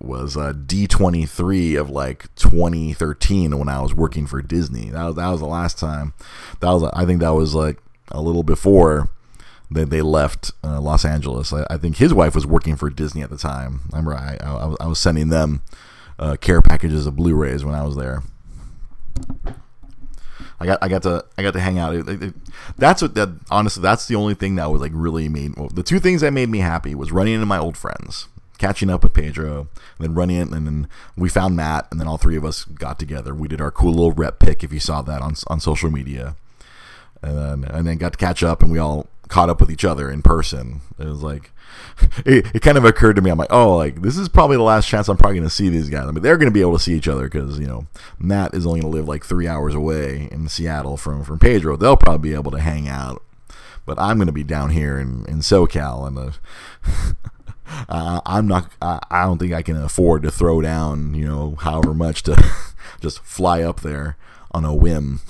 was 0.00 0.36
uh, 0.36 0.52
D23 0.52 1.78
of 1.78 1.90
like 1.90 2.34
2013 2.34 3.58
when 3.58 3.68
I 3.68 3.80
was 3.80 3.94
working 3.94 4.26
for 4.26 4.42
Disney. 4.42 4.90
That 4.90 5.04
was 5.04 5.16
that 5.16 5.28
was 5.28 5.40
the 5.40 5.46
last 5.46 5.78
time. 5.78 6.14
That 6.60 6.72
was 6.72 6.90
I 6.94 7.06
think 7.06 7.20
that 7.20 7.34
was 7.34 7.54
like 7.54 7.78
a 8.08 8.20
little 8.20 8.42
before 8.42 9.08
that 9.70 9.90
they 9.90 10.02
left 10.02 10.50
uh, 10.64 10.80
Los 10.80 11.04
Angeles. 11.04 11.52
I, 11.52 11.64
I, 11.70 11.76
think 11.76 11.98
his 11.98 12.12
wife 12.12 12.34
was 12.34 12.44
working 12.44 12.74
for 12.74 12.90
Disney 12.90 13.22
at 13.22 13.30
the 13.30 13.36
time. 13.36 13.82
I 13.92 13.98
remember 13.98 14.14
I, 14.14 14.36
I, 14.42 14.74
I 14.80 14.86
was 14.88 14.98
sending 14.98 15.28
them 15.28 15.62
uh, 16.18 16.34
care 16.40 16.60
packages 16.60 17.06
of 17.06 17.14
Blu-rays 17.14 17.64
when 17.64 17.76
I 17.76 17.84
was 17.84 17.94
there. 17.94 18.24
I 20.60 20.66
got 20.66 20.78
I 20.82 20.88
got 20.88 21.02
to 21.04 21.24
I 21.38 21.42
got 21.42 21.54
to 21.54 21.60
hang 21.60 21.78
out. 21.78 21.94
It, 21.94 22.22
it, 22.22 22.34
that's 22.76 23.00
what 23.00 23.14
that 23.14 23.30
honestly 23.50 23.82
that's 23.82 24.06
the 24.06 24.14
only 24.14 24.34
thing 24.34 24.56
that 24.56 24.70
was 24.70 24.80
like 24.80 24.92
really 24.94 25.28
made 25.28 25.56
well, 25.56 25.68
the 25.68 25.82
two 25.82 25.98
things 25.98 26.20
that 26.20 26.32
made 26.32 26.50
me 26.50 26.58
happy 26.58 26.94
was 26.94 27.12
running 27.12 27.34
into 27.34 27.46
my 27.46 27.58
old 27.58 27.78
friends, 27.78 28.28
catching 28.58 28.90
up 28.90 29.02
with 29.02 29.14
Pedro, 29.14 29.60
and 29.60 29.68
then 29.98 30.14
running 30.14 30.36
in, 30.36 30.52
and 30.52 30.66
then 30.66 30.88
we 31.16 31.30
found 31.30 31.56
Matt, 31.56 31.88
and 31.90 31.98
then 31.98 32.06
all 32.06 32.18
three 32.18 32.36
of 32.36 32.44
us 32.44 32.64
got 32.66 32.98
together. 32.98 33.34
We 33.34 33.48
did 33.48 33.60
our 33.60 33.70
cool 33.70 33.92
little 33.92 34.12
rep 34.12 34.38
pick 34.38 34.62
if 34.62 34.72
you 34.72 34.80
saw 34.80 35.00
that 35.02 35.22
on 35.22 35.34
on 35.46 35.60
social 35.60 35.90
media, 35.90 36.36
and 37.22 37.38
then 37.38 37.64
and 37.64 37.86
then 37.86 37.98
got 37.98 38.12
to 38.12 38.18
catch 38.18 38.42
up, 38.42 38.62
and 38.62 38.70
we 38.70 38.78
all 38.78 39.06
caught 39.30 39.48
up 39.48 39.60
with 39.60 39.70
each 39.70 39.84
other 39.84 40.10
in 40.10 40.22
person. 40.22 40.80
It 40.98 41.06
was 41.06 41.22
like 41.22 41.52
it, 42.26 42.46
it 42.54 42.62
kind 42.62 42.76
of 42.76 42.84
occurred 42.84 43.16
to 43.16 43.22
me. 43.22 43.30
I'm 43.30 43.38
like, 43.38 43.52
oh, 43.52 43.76
like 43.76 44.02
this 44.02 44.18
is 44.18 44.28
probably 44.28 44.56
the 44.56 44.62
last 44.62 44.88
chance 44.88 45.08
I'm 45.08 45.16
probably 45.16 45.36
going 45.36 45.48
to 45.48 45.54
see 45.54 45.68
these 45.68 45.88
guys. 45.88 46.06
I 46.06 46.10
mean, 46.10 46.22
they're 46.22 46.36
going 46.36 46.50
to 46.50 46.54
be 46.54 46.60
able 46.60 46.76
to 46.76 46.82
see 46.82 46.94
each 46.94 47.08
other 47.08 47.24
because 47.24 47.58
you 47.58 47.66
know 47.66 47.86
Matt 48.18 48.54
is 48.54 48.66
only 48.66 48.80
going 48.80 48.92
to 48.92 48.98
live 48.98 49.08
like 49.08 49.24
three 49.24 49.48
hours 49.48 49.74
away 49.74 50.28
in 50.30 50.48
Seattle 50.48 50.96
from 50.96 51.24
from 51.24 51.38
Pedro. 51.38 51.76
They'll 51.76 51.96
probably 51.96 52.30
be 52.30 52.34
able 52.34 52.50
to 52.50 52.60
hang 52.60 52.88
out, 52.88 53.22
but 53.86 53.98
I'm 53.98 54.18
going 54.18 54.26
to 54.26 54.32
be 54.32 54.44
down 54.44 54.70
here 54.70 54.98
in 54.98 55.24
in 55.26 55.38
SoCal 55.38 56.06
and. 56.06 56.18
Uh, 56.18 56.32
uh, 57.88 58.20
I'm 58.26 58.48
not. 58.48 58.70
I, 58.82 58.98
I 59.10 59.24
don't 59.24 59.38
think 59.38 59.52
I 59.52 59.62
can 59.62 59.76
afford 59.76 60.22
to 60.24 60.30
throw 60.30 60.60
down, 60.60 61.14
you 61.14 61.26
know, 61.26 61.56
however 61.60 61.94
much 61.94 62.22
to 62.24 62.42
just 63.00 63.20
fly 63.20 63.62
up 63.62 63.80
there 63.80 64.16
on 64.52 64.64
a 64.64 64.74
whim 64.74 65.20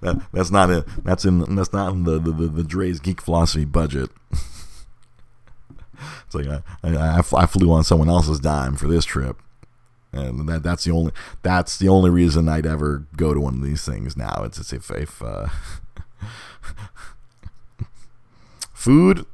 that, 0.00 0.20
that's 0.32 0.50
not 0.50 0.70
it. 0.70 0.84
That's 1.04 1.24
in. 1.24 1.56
That's 1.56 1.72
not 1.72 1.92
in 1.92 2.04
the 2.04 2.18
the, 2.18 2.32
the, 2.32 2.46
the 2.46 2.64
Dre's 2.64 3.00
geek 3.00 3.20
philosophy 3.20 3.64
budget. 3.64 4.10
it's 4.32 6.34
like 6.34 6.46
I, 6.46 6.62
I, 6.82 7.18
I 7.18 7.46
flew 7.46 7.72
on 7.72 7.84
someone 7.84 8.08
else's 8.08 8.40
dime 8.40 8.76
for 8.76 8.88
this 8.88 9.04
trip, 9.04 9.40
and 10.12 10.48
that 10.48 10.62
that's 10.62 10.84
the 10.84 10.92
only 10.92 11.12
that's 11.42 11.78
the 11.78 11.88
only 11.88 12.10
reason 12.10 12.48
I'd 12.48 12.66
ever 12.66 13.06
go 13.16 13.34
to 13.34 13.40
one 13.40 13.54
of 13.54 13.62
these 13.62 13.84
things 13.84 14.16
now. 14.16 14.42
It's, 14.44 14.58
it's 14.58 14.72
if 14.72 14.90
if 14.90 15.22
uh, 15.22 15.48
food. 18.72 19.26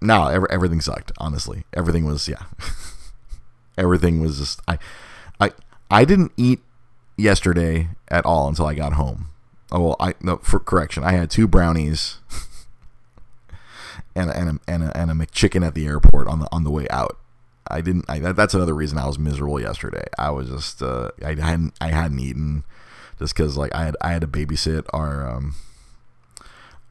No, 0.00 0.26
every, 0.26 0.48
everything 0.50 0.80
sucked. 0.80 1.12
Honestly, 1.18 1.64
everything 1.72 2.04
was 2.04 2.28
yeah. 2.28 2.42
everything 3.78 4.20
was 4.20 4.38
just 4.38 4.60
I, 4.66 4.78
I 5.40 5.52
I 5.90 6.04
didn't 6.04 6.32
eat 6.36 6.60
yesterday 7.16 7.88
at 8.08 8.24
all 8.24 8.48
until 8.48 8.66
I 8.66 8.74
got 8.74 8.94
home. 8.94 9.28
Oh 9.70 9.80
well, 9.80 9.96
I 9.98 10.14
no 10.20 10.36
for 10.38 10.60
correction, 10.60 11.04
I 11.04 11.12
had 11.12 11.30
two 11.30 11.46
brownies 11.46 12.18
and 14.14 14.30
and 14.30 14.48
a, 14.48 14.70
and 14.70 14.84
a, 14.84 14.96
and 14.96 15.10
a 15.10 15.14
McChicken 15.14 15.66
at 15.66 15.74
the 15.74 15.86
airport 15.86 16.28
on 16.28 16.40
the 16.40 16.48
on 16.52 16.64
the 16.64 16.70
way 16.70 16.86
out. 16.90 17.18
I 17.68 17.80
didn't. 17.80 18.04
I, 18.08 18.18
that, 18.18 18.36
that's 18.36 18.54
another 18.54 18.74
reason 18.74 18.98
I 18.98 19.06
was 19.06 19.18
miserable 19.18 19.60
yesterday. 19.60 20.04
I 20.18 20.30
was 20.30 20.48
just 20.48 20.82
uh, 20.82 21.10
I 21.24 21.34
hadn't 21.34 21.74
I 21.80 21.88
hadn't 21.88 22.18
eaten 22.18 22.64
just 23.18 23.34
because 23.34 23.56
like 23.56 23.74
I 23.74 23.84
had 23.84 23.96
I 24.00 24.12
had 24.12 24.20
to 24.22 24.26
babysit 24.28 24.84
our 24.92 25.28
um 25.28 25.54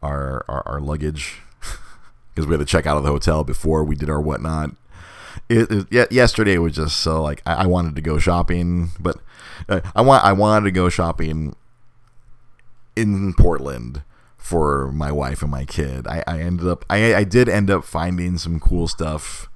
our 0.01 0.45
our, 0.47 0.63
our 0.67 0.79
luggage 0.79 1.41
because 2.33 2.47
we 2.47 2.53
had 2.53 2.59
to 2.59 2.65
check 2.65 2.85
out 2.85 2.97
of 2.97 3.03
the 3.03 3.09
hotel 3.09 3.43
before 3.43 3.83
we 3.83 3.95
did 3.95 4.09
our 4.09 4.21
whatnot. 4.21 4.71
It, 5.49 5.87
it, 5.91 6.11
yesterday 6.11 6.57
was 6.57 6.75
just 6.75 6.99
so 6.99 7.21
like 7.21 7.41
I, 7.45 7.63
I 7.63 7.65
wanted 7.67 7.95
to 7.95 8.01
go 8.01 8.17
shopping, 8.17 8.89
but 8.99 9.17
uh, 9.69 9.81
I 9.95 10.01
want 10.01 10.23
I 10.23 10.33
wanted 10.33 10.65
to 10.65 10.71
go 10.71 10.89
shopping 10.89 11.55
in 12.95 13.33
Portland 13.33 14.03
for 14.37 14.91
my 14.91 15.11
wife 15.11 15.41
and 15.41 15.51
my 15.51 15.65
kid. 15.65 16.07
I, 16.07 16.23
I 16.27 16.39
ended 16.39 16.67
up 16.67 16.85
I, 16.89 17.15
I 17.15 17.23
did 17.23 17.47
end 17.47 17.69
up 17.69 17.83
finding 17.83 18.37
some 18.37 18.59
cool 18.59 18.87
stuff 18.87 19.49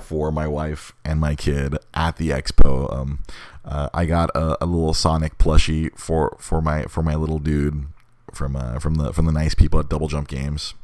for 0.00 0.30
my 0.30 0.46
wife 0.46 0.92
and 1.04 1.20
my 1.20 1.34
kid 1.34 1.76
at 1.94 2.16
the 2.16 2.30
expo. 2.30 2.92
Um, 2.92 3.24
uh, 3.64 3.88
I 3.92 4.06
got 4.06 4.30
a, 4.34 4.62
a, 4.64 4.66
little 4.66 4.94
Sonic 4.94 5.36
plushie 5.38 5.96
for, 5.98 6.36
for 6.40 6.62
my 6.62 6.84
for 6.84 7.02
my 7.02 7.14
little 7.14 7.38
dude 7.38 7.86
from 8.32 8.56
uh, 8.56 8.78
from 8.78 8.94
the 8.94 9.12
from 9.12 9.26
the 9.26 9.32
nice 9.32 9.54
people 9.54 9.80
at 9.80 9.88
Double 9.88 10.08
Jump 10.08 10.28
Games. 10.28 10.74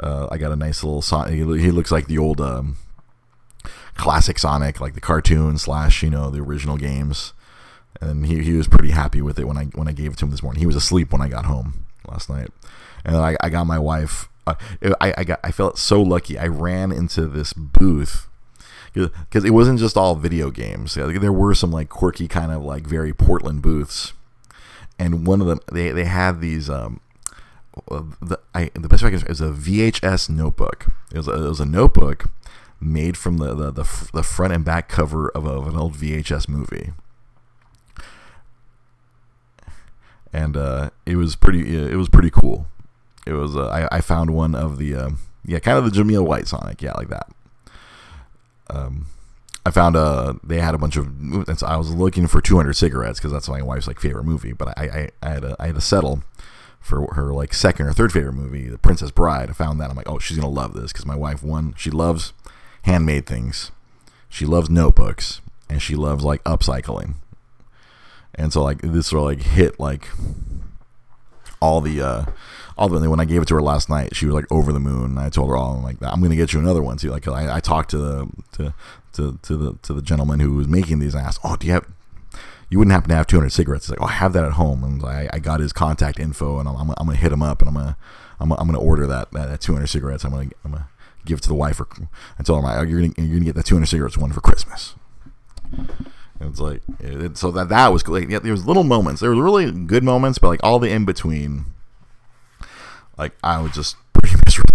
Uh, 0.00 0.28
I 0.30 0.38
got 0.38 0.52
a 0.52 0.56
nice 0.56 0.82
little 0.82 1.02
Sonic. 1.02 1.34
He, 1.34 1.38
he 1.38 1.70
looks 1.70 1.92
like 1.92 2.06
the 2.06 2.18
old 2.18 2.40
um, 2.40 2.76
classic 3.98 4.38
Sonic, 4.38 4.80
like 4.80 4.94
the 4.94 5.00
cartoon 5.00 5.58
slash 5.58 6.02
you 6.02 6.08
know 6.08 6.30
the 6.30 6.40
original 6.40 6.78
games. 6.78 7.34
And 8.00 8.26
he, 8.26 8.44
he 8.44 8.52
was 8.52 8.68
pretty 8.68 8.90
happy 8.90 9.20
with 9.20 9.38
it 9.38 9.46
when 9.46 9.58
I 9.58 9.64
when 9.64 9.88
I 9.88 9.92
gave 9.92 10.12
it 10.12 10.18
to 10.18 10.24
him 10.24 10.30
this 10.30 10.42
morning. 10.42 10.60
He 10.60 10.66
was 10.66 10.76
asleep 10.76 11.12
when 11.12 11.20
I 11.20 11.28
got 11.28 11.44
home 11.44 11.84
last 12.06 12.30
night, 12.30 12.48
and 13.04 13.16
I, 13.16 13.36
I 13.42 13.50
got 13.50 13.64
my 13.64 13.78
wife. 13.78 14.28
Uh, 14.46 14.54
I, 15.00 15.12
I 15.18 15.24
got 15.24 15.40
I 15.42 15.50
felt 15.50 15.78
so 15.78 16.00
lucky. 16.00 16.38
I 16.38 16.46
ran 16.46 16.92
into 16.92 17.26
this 17.26 17.52
booth 17.52 18.28
because 18.94 19.44
it 19.44 19.50
wasn't 19.50 19.80
just 19.80 19.96
all 19.96 20.14
video 20.14 20.50
games. 20.50 20.94
There 20.94 21.32
were 21.32 21.54
some 21.54 21.72
like 21.72 21.88
quirky 21.88 22.28
kind 22.28 22.52
of 22.52 22.62
like 22.62 22.86
very 22.86 23.12
Portland 23.12 23.62
booths, 23.62 24.12
and 24.98 25.26
one 25.26 25.40
of 25.40 25.48
them 25.48 25.60
they 25.72 25.90
they 25.90 26.04
had 26.04 26.40
these 26.40 26.70
um, 26.70 27.00
the 27.88 28.38
I, 28.54 28.70
the 28.74 28.88
best 28.88 29.02
way 29.02 29.08
I 29.08 29.18
can 29.18 29.26
is 29.26 29.40
a 29.40 29.50
VHS 29.50 30.30
notebook. 30.30 30.86
It 31.12 31.16
was 31.16 31.26
a, 31.28 31.32
it 31.32 31.48
was 31.48 31.60
a 31.60 31.66
notebook 31.66 32.26
made 32.80 33.16
from 33.16 33.38
the, 33.38 33.54
the, 33.54 33.70
the, 33.70 34.10
the 34.12 34.22
front 34.22 34.52
and 34.52 34.64
back 34.64 34.88
cover 34.88 35.28
of, 35.30 35.46
of 35.46 35.66
an 35.66 35.76
old 35.76 35.94
VHS 35.94 36.48
movie. 36.48 36.92
And 40.32 40.56
uh, 40.56 40.90
it 41.06 41.16
was 41.16 41.36
pretty 41.36 41.74
it 41.74 41.96
was 41.96 42.08
pretty 42.08 42.30
cool. 42.30 42.66
It 43.26 43.32
was 43.32 43.56
uh, 43.56 43.68
I, 43.68 43.96
I 43.96 44.00
found 44.02 44.30
one 44.34 44.54
of 44.54 44.78
the 44.78 44.94
uh, 44.94 45.10
yeah 45.44 45.58
kind 45.58 45.78
of 45.78 45.84
the 45.84 45.90
Jameel 45.90 46.24
White 46.26 46.46
Sonic 46.46 46.82
yeah 46.82 46.92
like 46.92 47.08
that. 47.08 47.28
Um, 48.68 49.06
I 49.64 49.70
found 49.70 49.96
uh 49.96 50.34
they 50.44 50.60
had 50.60 50.74
a 50.74 50.78
bunch 50.78 50.96
of 50.96 51.08
I 51.62 51.76
was 51.78 51.94
looking 51.94 52.26
for 52.26 52.42
200 52.42 52.74
cigarettes 52.74 53.18
because 53.18 53.32
that's 53.32 53.48
my 53.48 53.62
wife's 53.62 53.86
like 53.86 54.00
favorite 54.00 54.24
movie, 54.24 54.52
but 54.52 54.68
I, 54.78 54.82
I, 54.82 55.08
I 55.22 55.30
had 55.30 55.44
a, 55.44 55.56
I 55.58 55.66
had 55.66 55.74
to 55.76 55.80
settle 55.80 56.22
for 56.78 57.14
her 57.14 57.32
like 57.32 57.54
second 57.54 57.86
or 57.86 57.92
third 57.92 58.12
favorite 58.12 58.34
movie, 58.34 58.68
The 58.68 58.78
Princess 58.78 59.10
Bride. 59.10 59.48
I 59.48 59.52
found 59.54 59.80
that 59.80 59.90
I'm 59.90 59.96
like, 59.96 60.08
oh, 60.08 60.18
she's 60.18 60.36
gonna 60.36 60.50
love 60.50 60.74
this 60.74 60.92
because 60.92 61.06
my 61.06 61.16
wife 61.16 61.42
one 61.42 61.74
she 61.78 61.90
loves 61.90 62.34
handmade 62.82 63.26
things. 63.26 63.70
She 64.28 64.44
loves 64.44 64.68
notebooks 64.70 65.40
and 65.68 65.80
she 65.82 65.94
loves 65.94 66.24
like 66.24 66.42
upcycling. 66.44 67.14
And 68.34 68.52
so 68.52 68.62
like 68.62 68.80
this 68.82 69.08
sort 69.08 69.20
of 69.20 69.38
like 69.38 69.46
hit 69.46 69.80
like 69.80 70.08
all 71.60 71.80
the 71.80 72.00
uh 72.00 72.24
all 72.76 72.88
the 72.88 73.10
when 73.10 73.20
I 73.20 73.24
gave 73.24 73.42
it 73.42 73.48
to 73.48 73.54
her 73.54 73.62
last 73.62 73.88
night, 73.88 74.14
she 74.14 74.26
was 74.26 74.34
like 74.34 74.50
over 74.50 74.72
the 74.72 74.80
moon. 74.80 75.18
I 75.18 75.28
told 75.28 75.48
her 75.48 75.56
all 75.56 75.72
oh, 75.72 75.76
I'm 75.78 75.82
like 75.82 75.96
I'm 76.02 76.20
gonna 76.22 76.36
get 76.36 76.52
you 76.52 76.60
another 76.60 76.82
one 76.82 76.96
too. 76.96 77.10
Like 77.10 77.26
I, 77.26 77.56
I 77.56 77.60
talked 77.60 77.90
to 77.90 77.98
the 77.98 78.28
to, 78.52 78.74
to 79.14 79.38
to 79.42 79.56
the 79.56 79.72
to 79.82 79.92
the 79.92 80.02
gentleman 80.02 80.40
who 80.40 80.54
was 80.54 80.68
making 80.68 81.00
these 81.00 81.14
and 81.14 81.24
I 81.24 81.26
asked, 81.26 81.40
Oh, 81.42 81.56
do 81.56 81.66
you 81.66 81.72
have 81.72 81.86
you 82.70 82.78
wouldn't 82.78 82.92
happen 82.92 83.08
to 83.08 83.16
have 83.16 83.26
200 83.26 83.50
cigarettes? 83.50 83.86
He's 83.86 83.90
like, 83.90 84.02
oh, 84.02 84.06
I 84.06 84.12
have 84.12 84.34
that 84.34 84.44
at 84.44 84.52
home, 84.52 84.84
and 84.84 85.02
I, 85.02 85.28
I 85.32 85.38
got 85.38 85.60
his 85.60 85.72
contact 85.72 86.18
info, 86.18 86.58
and 86.58 86.68
I'm, 86.68 86.76
I'm, 86.76 86.90
I'm 86.98 87.06
gonna 87.06 87.16
hit 87.16 87.32
him 87.32 87.42
up, 87.42 87.60
and 87.60 87.68
I'm 87.68 87.74
gonna 87.74 87.96
I'm, 88.40 88.52
I'm 88.52 88.66
gonna 88.66 88.78
order 88.78 89.06
that, 89.06 89.30
that 89.32 89.60
200 89.60 89.86
cigarettes. 89.86 90.24
I'm 90.24 90.32
gonna 90.32 90.50
I'm 90.64 90.72
gonna 90.72 90.88
give 91.28 91.38
it 91.38 91.42
to 91.42 91.48
the 91.48 91.54
wife. 91.54 91.80
Or 91.80 91.86
I 92.38 92.42
told 92.42 92.64
her, 92.64 92.84
you're 92.84 93.00
gonna 93.00 93.14
you're 93.16 93.38
gonna 93.38 93.44
get 93.44 93.54
that 93.54 93.66
200 93.66 93.86
cigarettes 93.86 94.18
one 94.18 94.32
for 94.32 94.40
Christmas. 94.40 94.94
And 95.72 96.50
it's 96.50 96.60
like 96.60 96.82
it, 97.00 97.36
so 97.36 97.50
that 97.52 97.68
that 97.68 97.92
was 97.92 98.06
like 98.08 98.28
yeah, 98.28 98.38
there 98.38 98.52
was 98.52 98.66
little 98.66 98.84
moments. 98.84 99.20
There 99.20 99.34
were 99.34 99.42
really 99.42 99.70
good 99.70 100.04
moments, 100.04 100.38
but 100.38 100.48
like 100.48 100.60
all 100.62 100.78
the 100.78 100.90
in 100.90 101.04
between, 101.04 101.66
like 103.16 103.32
I 103.42 103.60
was 103.60 103.72
just 103.72 103.96
pretty 104.12 104.36
miserable 104.44 104.68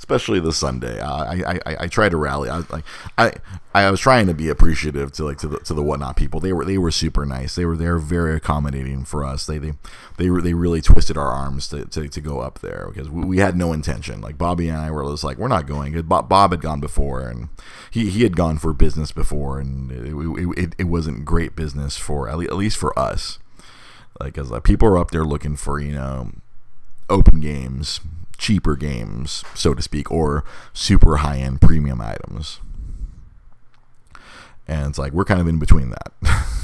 especially 0.00 0.40
the 0.40 0.52
Sunday. 0.52 0.98
Uh, 0.98 1.24
I 1.24 1.42
I, 1.46 1.60
I, 1.66 1.76
I 1.80 1.86
try 1.86 2.08
to 2.08 2.16
rally. 2.16 2.48
I 2.48 2.62
like 2.70 2.84
I 3.18 3.32
I 3.74 3.90
was 3.90 4.00
trying 4.00 4.26
to 4.28 4.34
be 4.34 4.48
appreciative 4.48 5.12
to 5.12 5.24
like 5.24 5.36
to 5.38 5.48
the 5.48 5.58
to 5.58 5.74
the 5.74 5.82
whatnot 5.82 6.16
people. 6.16 6.40
They 6.40 6.54
were 6.54 6.64
they 6.64 6.78
were 6.78 6.90
super 6.90 7.26
nice. 7.26 7.54
They 7.54 7.66
were 7.66 7.76
they 7.76 7.86
were 7.86 7.98
very 7.98 8.34
accommodating 8.34 9.04
for 9.04 9.22
us. 9.22 9.44
They 9.44 9.58
they 9.58 9.72
they 10.16 10.28
they 10.28 10.54
really 10.54 10.80
twisted 10.80 11.18
our 11.18 11.28
arms 11.28 11.68
to, 11.68 11.84
to, 11.84 12.08
to 12.08 12.20
go 12.20 12.40
up 12.40 12.60
there 12.60 12.88
because 12.88 13.10
we, 13.10 13.24
we 13.24 13.38
had 13.38 13.56
no 13.56 13.74
intention. 13.74 14.22
Like 14.22 14.38
Bobby 14.38 14.70
and 14.70 14.78
I 14.78 14.90
were 14.90 15.04
just 15.10 15.22
like 15.22 15.36
we're 15.36 15.48
not 15.48 15.66
going. 15.66 16.00
Bob, 16.02 16.30
Bob 16.30 16.52
had 16.52 16.62
gone 16.62 16.80
before 16.80 17.20
and 17.28 17.50
he, 17.90 18.08
he 18.08 18.22
had 18.22 18.36
gone 18.36 18.56
for 18.56 18.72
business 18.72 19.12
before 19.12 19.60
and 19.60 19.92
it, 19.92 20.58
it, 20.58 20.74
it 20.78 20.84
wasn't 20.84 21.26
great 21.26 21.54
business 21.54 21.98
for 21.98 22.28
at 22.28 22.38
least 22.38 22.78
for 22.78 22.98
us. 22.98 23.38
Like 24.18 24.38
as 24.38 24.50
like, 24.50 24.64
people 24.64 24.88
are 24.88 24.98
up 24.98 25.10
there 25.10 25.24
looking 25.24 25.56
for 25.56 25.78
you 25.78 25.92
know 25.92 26.32
open 27.10 27.40
games 27.40 28.00
cheaper 28.40 28.74
games, 28.74 29.44
so 29.54 29.74
to 29.74 29.82
speak, 29.82 30.10
or 30.10 30.42
super 30.72 31.18
high 31.18 31.38
end 31.38 31.60
premium 31.60 32.00
items. 32.00 32.58
And 34.66 34.88
it's 34.88 34.98
like 34.98 35.12
we're 35.12 35.24
kind 35.24 35.40
of 35.40 35.46
in 35.46 35.58
between 35.58 35.90
that. 35.90 36.12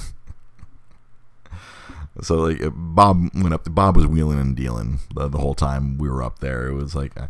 so 2.22 2.36
like 2.36 2.60
Bob 2.72 3.28
went 3.34 3.52
up. 3.52 3.72
Bob 3.72 3.96
was 3.96 4.06
wheeling 4.06 4.40
and 4.40 4.56
dealing 4.56 5.00
the, 5.14 5.28
the 5.28 5.38
whole 5.38 5.54
time 5.54 5.98
we 5.98 6.08
were 6.08 6.22
up 6.22 6.38
there. 6.38 6.66
It 6.66 6.74
was 6.74 6.94
like 6.94 7.12
I, 7.18 7.28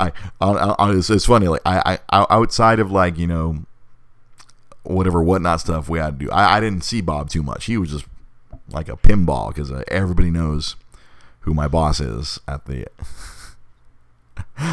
I, 0.00 0.12
I, 0.40 0.74
I 0.78 0.92
it's, 0.94 1.08
it's 1.10 1.26
funny. 1.26 1.48
Like 1.48 1.62
I, 1.64 1.98
I, 2.10 2.26
outside 2.30 2.80
of 2.80 2.92
like 2.92 3.16
you 3.16 3.26
know 3.26 3.64
whatever 4.82 5.22
whatnot 5.22 5.60
stuff 5.60 5.88
we 5.88 5.98
had 5.98 6.18
to 6.18 6.26
do, 6.26 6.30
I, 6.30 6.56
I 6.56 6.60
didn't 6.60 6.84
see 6.84 7.00
Bob 7.00 7.30
too 7.30 7.42
much. 7.42 7.64
He 7.64 7.78
was 7.78 7.90
just 7.90 8.06
like 8.70 8.88
a 8.88 8.96
pinball 8.96 9.48
because 9.48 9.72
uh, 9.72 9.82
everybody 9.88 10.30
knows 10.30 10.76
who 11.40 11.54
my 11.54 11.68
boss 11.68 12.00
is 12.00 12.38
at 12.46 12.66
the 12.66 12.86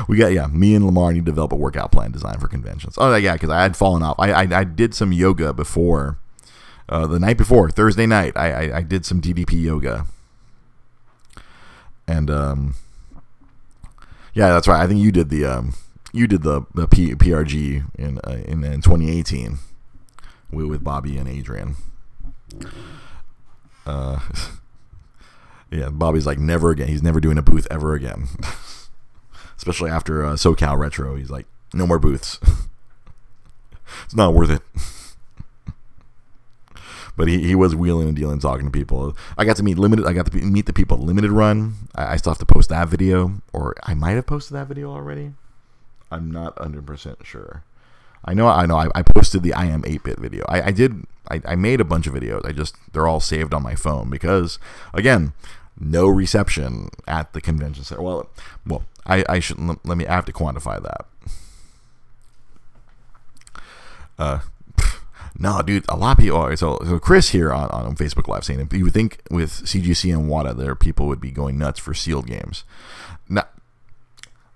we 0.08 0.18
got 0.18 0.34
yeah. 0.34 0.48
Me 0.48 0.76
and 0.76 0.86
Lamar 0.86 1.14
need 1.14 1.26
to 1.26 1.32
develop 1.32 1.52
a 1.52 1.56
workout 1.56 1.92
plan 1.92 2.12
design 2.12 2.40
for 2.40 2.48
conventions. 2.48 2.96
Oh 2.98 3.16
yeah, 3.16 3.34
because 3.34 3.50
I 3.50 3.62
had 3.62 3.76
fallen 3.76 4.04
off. 4.04 4.16
I, 4.20 4.32
I, 4.32 4.60
I 4.60 4.64
did 4.64 4.94
some 4.94 5.12
yoga 5.12 5.54
before, 5.54 6.18
uh, 6.90 7.08
the 7.08 7.20
night 7.20 7.38
before 7.38 7.70
Thursday 7.70 8.06
night. 8.06 8.34
I, 8.36 8.52
I, 8.52 8.78
I 8.78 8.82
did 8.82 9.06
some 9.06 9.22
DDP 9.22 9.62
yoga, 9.62 10.08
and 12.08 12.30
um, 12.30 12.76
yeah, 14.34 14.50
that's 14.50 14.68
right. 14.68 14.82
I 14.82 14.88
think 14.88 15.02
you 15.02 15.12
did 15.12 15.30
the 15.30 15.46
um, 15.46 15.74
you 16.12 16.28
did 16.28 16.44
the 16.44 16.64
the 16.74 16.88
P, 16.88 17.14
PRG 17.16 17.86
in, 17.98 18.20
uh, 18.20 18.42
in 18.46 18.64
in 18.64 18.82
2018 18.82 19.60
with, 20.52 20.66
with 20.68 20.84
Bobby 20.84 21.18
and 21.18 21.28
Adrian. 21.28 21.76
Uh, 23.86 24.20
yeah, 25.72 25.90
Bobby's 25.90 26.26
like 26.26 26.40
never 26.40 26.72
again. 26.72 26.88
He's 26.88 27.04
never 27.04 27.20
doing 27.20 27.38
a 27.38 27.44
booth 27.44 27.68
ever 27.70 27.94
again. 27.94 28.28
especially 29.58 29.90
after 29.90 30.26
uh, 30.26 30.34
SoCal 30.34 30.78
Retro. 30.78 31.16
He's 31.16 31.30
like, 31.30 31.46
no 31.74 31.86
more 31.88 32.00
booths. 32.00 32.40
it's 34.06 34.16
not 34.16 34.34
worth 34.34 34.50
it. 34.50 34.62
but 37.18 37.28
he, 37.28 37.42
he 37.42 37.56
was 37.56 37.76
wheeling 37.76 38.08
and 38.08 38.16
dealing, 38.16 38.40
talking 38.40 38.66
to 38.66 38.72
people. 38.72 39.16
I 39.38 39.46
got 39.46 39.56
to 39.58 39.64
meet 39.64 39.78
limited. 39.78 40.06
I 40.06 40.14
got 40.14 40.32
to 40.32 40.38
meet 40.38 40.66
the 40.66 40.74
people 40.74 40.98
limited 40.98 41.32
run. 41.32 41.76
I, 41.96 42.14
I 42.14 42.16
still 42.18 42.32
have 42.32 42.40
to 42.40 42.46
post 42.46 42.70
that 42.70 42.88
video, 42.90 43.42
or 43.54 43.76
I 43.84 43.94
might 43.94 44.12
have 44.12 44.28
posted 44.28 44.56
that 44.56 44.68
video 44.68 44.92
already. 44.92 45.34
I'm 46.12 46.32
not 46.32 46.60
100 46.60 46.86
percent 46.86 47.18
sure. 47.24 47.64
I 48.24 48.34
know, 48.34 48.48
I 48.48 48.66
know. 48.66 48.78
I, 48.78 48.88
I 48.96 49.04
posted 49.04 49.44
the 49.44 49.54
I 49.54 49.66
am 49.66 49.84
8-bit 49.84 50.18
video. 50.18 50.46
I, 50.50 50.64
I 50.64 50.72
did. 50.72 51.06
I, 51.30 51.42
I 51.46 51.56
made 51.56 51.80
a 51.80 51.86
bunch 51.86 52.08
of 52.08 52.14
videos. 52.14 52.46
I 52.46 52.52
just 52.52 52.76
they're 52.92 53.08
all 53.08 53.20
saved 53.20 53.54
on 53.54 53.64
my 53.64 53.76
phone 53.76 54.10
because 54.10 54.58
again, 54.94 55.34
no 55.80 56.08
reception 56.08 56.90
at 57.08 57.34
the 57.34 57.42
convention 57.42 57.84
center. 57.84 58.02
Well, 58.02 58.30
well, 58.66 58.84
I, 59.06 59.24
I 59.28 59.40
shouldn't 59.40 59.86
let 59.86 59.98
me. 59.98 60.08
I 60.08 60.14
have 60.14 60.26
to 60.26 60.34
quantify 60.34 60.82
that. 60.82 61.06
Uh, 64.18 64.40
no, 65.40 65.62
dude. 65.62 65.86
A 65.90 65.98
lot 65.98 66.18
of 66.18 66.24
people. 66.24 66.38
Are, 66.38 66.56
so, 66.56 66.80
so 66.86 67.00
Chris 67.00 67.30
here 67.30 67.54
on, 67.54 67.70
on 67.70 67.96
Facebook 67.96 68.28
Live 68.28 68.46
saying, 68.46 68.68
you 68.72 68.86
would 68.86 68.94
think 68.94 69.22
with 69.30 69.52
CGC 69.52 70.14
and 70.14 70.30
WATA, 70.30 70.54
there 70.54 70.76
people 70.76 71.08
would 71.08 71.22
be 71.22 71.32
going 71.32 71.58
nuts 71.58 71.80
for 71.80 71.94
sealed 71.94 72.28
games. 72.28 72.64
Now, 73.28 73.44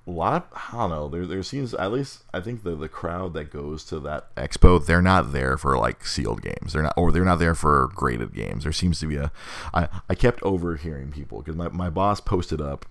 lot. 0.10 0.52
I 0.72 0.78
don't 0.78 0.90
know. 0.90 1.08
There, 1.08 1.26
there 1.26 1.44
seems 1.44 1.74
at 1.74 1.92
least 1.92 2.24
I 2.34 2.40
think 2.40 2.64
the 2.64 2.76
the 2.76 2.90
crowd 2.90 3.34
that 3.34 3.52
goes 3.52 3.84
to 3.86 4.00
that 4.02 4.34
expo, 4.36 4.84
they're 4.84 5.02
not 5.02 5.32
there 5.32 5.58
for 5.58 5.78
like 5.78 6.06
sealed 6.06 6.42
games. 6.42 6.74
They're 6.74 6.84
not, 6.84 6.94
or 6.98 7.12
they're 7.12 7.26
not 7.26 7.40
there 7.40 7.56
for 7.56 7.90
graded 7.94 8.34
games. 8.34 8.64
There 8.64 8.74
seems 8.74 9.00
to 9.00 9.08
be 9.08 9.18
a. 9.18 9.32
I 9.74 9.88
I 10.10 10.16
kept 10.16 10.42
overhearing 10.44 11.12
people 11.12 11.40
because 11.40 11.56
my 11.56 11.70
my 11.70 11.90
boss 11.90 12.20
posted 12.20 12.62
up 12.62 12.86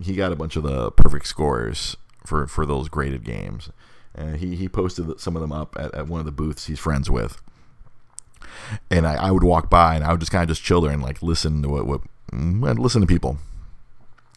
he 0.00 0.14
got 0.14 0.32
a 0.32 0.36
bunch 0.36 0.56
of 0.56 0.62
the 0.62 0.90
perfect 0.90 1.26
scores 1.26 1.96
for 2.24 2.46
for 2.46 2.64
those 2.64 2.88
graded 2.88 3.24
games, 3.24 3.70
and 4.14 4.36
he 4.36 4.56
he 4.56 4.68
posted 4.68 5.20
some 5.20 5.36
of 5.36 5.42
them 5.42 5.52
up 5.52 5.76
at, 5.78 5.94
at 5.94 6.08
one 6.08 6.20
of 6.20 6.26
the 6.26 6.32
booths 6.32 6.66
he's 6.66 6.78
friends 6.78 7.10
with. 7.10 7.40
And 8.90 9.06
I, 9.06 9.14
I 9.14 9.30
would 9.30 9.44
walk 9.44 9.70
by 9.70 9.94
and 9.94 10.04
I 10.04 10.10
would 10.10 10.20
just 10.20 10.32
kind 10.32 10.42
of 10.42 10.48
just 10.48 10.62
chill 10.62 10.80
there 10.80 10.90
and 10.90 11.02
like 11.02 11.22
listen 11.22 11.62
to 11.62 11.68
what 11.68 11.86
what 11.86 12.00
mm, 12.32 12.78
listen 12.78 13.00
to 13.00 13.06
people. 13.06 13.38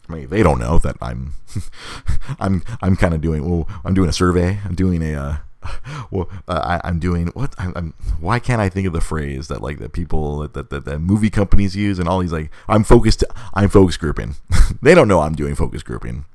I 0.08 0.12
mean, 0.12 0.28
they 0.28 0.42
don't 0.42 0.58
know 0.58 0.78
that 0.80 0.96
I'm, 1.00 1.34
I'm, 2.38 2.62
I'm 2.82 2.96
kind 2.96 3.14
of 3.14 3.20
doing. 3.20 3.48
Well, 3.48 3.68
I'm 3.84 3.94
doing 3.94 4.08
a 4.08 4.12
survey. 4.12 4.60
I'm 4.64 4.74
doing 4.74 5.02
a. 5.02 5.14
Uh, 5.14 5.36
well, 6.10 6.28
uh, 6.46 6.78
I, 6.82 6.88
am 6.88 6.98
doing 6.98 7.28
what? 7.28 7.54
I'm, 7.58 7.72
I'm, 7.74 7.94
Why 8.20 8.38
can't 8.38 8.60
I 8.60 8.68
think 8.68 8.86
of 8.86 8.92
the 8.92 9.00
phrase 9.00 9.48
that 9.48 9.62
like 9.62 9.78
that 9.78 9.92
people 9.92 10.46
that, 10.46 10.70
that, 10.70 10.84
that 10.84 10.98
movie 10.98 11.30
companies 11.30 11.74
use 11.74 11.98
and 11.98 12.08
all 12.08 12.18
these 12.20 12.32
like 12.32 12.50
I'm 12.68 12.84
focused. 12.84 13.24
I'm 13.54 13.68
focus 13.68 13.96
grouping. 13.96 14.36
they 14.82 14.94
don't 14.94 15.08
know 15.08 15.20
I'm 15.20 15.34
doing 15.34 15.54
focus 15.54 15.82
grouping 15.82 16.26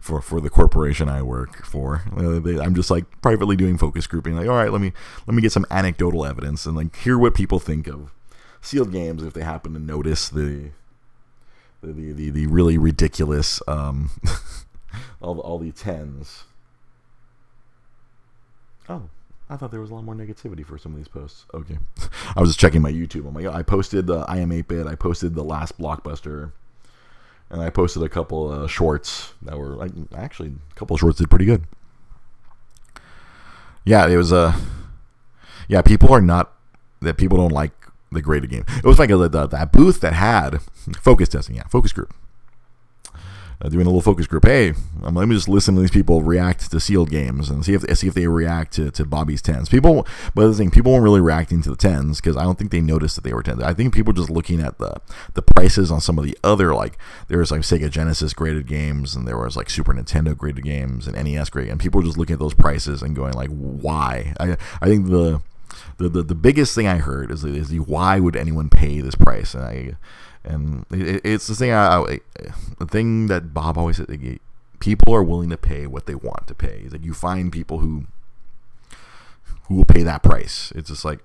for 0.00 0.20
for 0.20 0.40
the 0.40 0.50
corporation 0.50 1.08
I 1.08 1.22
work 1.22 1.64
for. 1.64 2.02
Uh, 2.16 2.60
I'm 2.60 2.74
just 2.74 2.90
like 2.90 3.04
privately 3.20 3.54
doing 3.54 3.78
focus 3.78 4.06
grouping. 4.06 4.34
Like, 4.34 4.48
all 4.48 4.56
right, 4.56 4.72
let 4.72 4.80
me 4.80 4.92
let 5.26 5.34
me 5.34 5.42
get 5.42 5.52
some 5.52 5.66
anecdotal 5.70 6.26
evidence 6.26 6.66
and 6.66 6.76
like 6.76 6.96
hear 6.96 7.18
what 7.18 7.34
people 7.34 7.60
think 7.60 7.86
of 7.86 8.12
sealed 8.60 8.92
games 8.92 9.22
if 9.22 9.34
they 9.34 9.42
happen 9.42 9.72
to 9.74 9.78
notice 9.78 10.28
the 10.28 10.70
the 11.80 11.92
the, 11.92 12.12
the, 12.12 12.30
the 12.30 12.46
really 12.46 12.78
ridiculous 12.78 13.60
um, 13.68 14.10
all 15.20 15.38
all 15.40 15.58
the 15.58 15.72
tens. 15.72 16.44
Oh, 18.88 19.08
I 19.48 19.56
thought 19.56 19.70
there 19.70 19.80
was 19.80 19.90
a 19.90 19.94
lot 19.94 20.04
more 20.04 20.14
negativity 20.14 20.64
for 20.64 20.78
some 20.78 20.92
of 20.92 20.98
these 20.98 21.08
posts. 21.08 21.46
Okay, 21.54 21.78
I 22.36 22.40
was 22.40 22.50
just 22.50 22.60
checking 22.60 22.82
my 22.82 22.92
YouTube. 22.92 23.26
I'm 23.26 23.34
like, 23.34 23.46
I 23.46 23.62
posted 23.62 24.06
the 24.06 24.24
I 24.28 24.38
am 24.38 24.50
8-bit. 24.50 24.86
I 24.86 24.94
posted 24.94 25.34
the 25.34 25.44
last 25.44 25.78
blockbuster 25.78 26.52
and 27.50 27.60
I 27.60 27.68
posted 27.68 28.02
a 28.02 28.08
couple 28.08 28.50
of 28.50 28.70
shorts 28.70 29.34
that 29.42 29.58
were 29.58 29.70
like 29.70 29.90
actually 30.16 30.52
a 30.70 30.74
couple 30.74 30.94
of 30.94 31.00
shorts 31.00 31.18
did 31.18 31.28
pretty 31.28 31.44
good. 31.44 31.64
Yeah, 33.84 34.06
it 34.06 34.16
was 34.16 34.30
a 34.30 34.36
uh, 34.36 34.56
yeah. 35.68 35.82
People 35.82 36.12
are 36.12 36.20
not 36.20 36.52
that 37.00 37.16
people 37.16 37.38
don't 37.38 37.52
like 37.52 37.79
the 38.12 38.22
graded 38.22 38.50
game. 38.50 38.64
It 38.68 38.84
was 38.84 38.98
like 38.98 39.10
a, 39.10 39.16
the, 39.16 39.46
that 39.46 39.72
booth 39.72 40.00
that 40.00 40.14
had 40.14 40.60
focus 41.00 41.28
testing. 41.28 41.56
Yeah, 41.56 41.64
focus 41.68 41.92
group 41.92 42.12
uh, 43.62 43.68
doing 43.68 43.86
a 43.86 43.88
little 43.90 44.00
focus 44.00 44.26
group. 44.26 44.46
Hey, 44.46 44.72
um, 45.02 45.14
let 45.14 45.28
me 45.28 45.34
just 45.34 45.48
listen 45.48 45.74
to 45.74 45.80
these 45.80 45.90
people 45.90 46.22
react 46.22 46.70
to 46.70 46.80
sealed 46.80 47.10
games 47.10 47.50
and 47.50 47.64
see 47.64 47.74
if 47.74 47.82
see 47.98 48.08
if 48.08 48.14
they 48.14 48.26
react 48.26 48.72
to, 48.74 48.90
to 48.92 49.04
Bobby's 49.04 49.42
tens. 49.42 49.68
People, 49.68 50.06
but 50.34 50.46
the 50.46 50.54
thing, 50.54 50.70
people 50.70 50.92
weren't 50.92 51.04
really 51.04 51.20
reacting 51.20 51.62
to 51.62 51.70
the 51.70 51.76
tens 51.76 52.20
because 52.20 52.36
I 52.36 52.42
don't 52.42 52.58
think 52.58 52.70
they 52.70 52.80
noticed 52.80 53.16
that 53.16 53.24
they 53.24 53.34
were 53.34 53.42
tens. 53.42 53.62
I 53.62 53.74
think 53.74 53.94
people 53.94 54.12
were 54.12 54.16
just 54.16 54.30
looking 54.30 54.60
at 54.60 54.78
the 54.78 54.94
the 55.34 55.42
prices 55.42 55.90
on 55.90 56.00
some 56.00 56.18
of 56.18 56.24
the 56.24 56.36
other 56.42 56.74
like 56.74 56.96
there 57.28 57.38
was 57.38 57.50
like 57.50 57.62
Sega 57.62 57.90
Genesis 57.90 58.32
graded 58.32 58.66
games 58.66 59.14
and 59.14 59.28
there 59.28 59.38
was 59.38 59.56
like 59.56 59.68
Super 59.68 59.92
Nintendo 59.92 60.36
graded 60.36 60.64
games 60.64 61.06
and 61.06 61.22
NES 61.22 61.50
graded, 61.50 61.72
and 61.72 61.80
people 61.80 62.00
were 62.00 62.06
just 62.06 62.18
looking 62.18 62.34
at 62.34 62.40
those 62.40 62.54
prices 62.54 63.02
and 63.02 63.14
going 63.14 63.34
like, 63.34 63.50
why? 63.50 64.34
I 64.40 64.56
I 64.80 64.86
think 64.86 65.08
the 65.08 65.42
the, 65.98 66.08
the, 66.08 66.22
the 66.22 66.34
biggest 66.34 66.74
thing 66.74 66.86
I 66.86 66.96
heard 66.96 67.30
is, 67.30 67.44
is 67.44 67.68
the 67.68 67.78
why 67.78 68.20
would 68.20 68.36
anyone 68.36 68.68
pay 68.68 69.00
this 69.00 69.14
price? 69.14 69.54
And 69.54 69.64
I 69.64 69.96
and 70.44 70.86
it, 70.90 71.20
it's 71.24 71.46
the 71.46 71.54
thing. 71.54 71.72
I, 71.72 71.98
I, 71.98 72.20
the 72.78 72.86
thing 72.86 73.26
that 73.26 73.52
Bob 73.52 73.76
always 73.76 73.98
said: 73.98 74.40
people 74.78 75.14
are 75.14 75.22
willing 75.22 75.50
to 75.50 75.56
pay 75.56 75.86
what 75.86 76.06
they 76.06 76.14
want 76.14 76.46
to 76.48 76.54
pay. 76.54 76.86
That 76.88 77.04
you 77.04 77.14
find 77.14 77.52
people 77.52 77.80
who 77.80 78.06
who 79.64 79.76
will 79.76 79.84
pay 79.84 80.02
that 80.02 80.22
price. 80.22 80.72
It's 80.74 80.88
just 80.88 81.04
like 81.04 81.20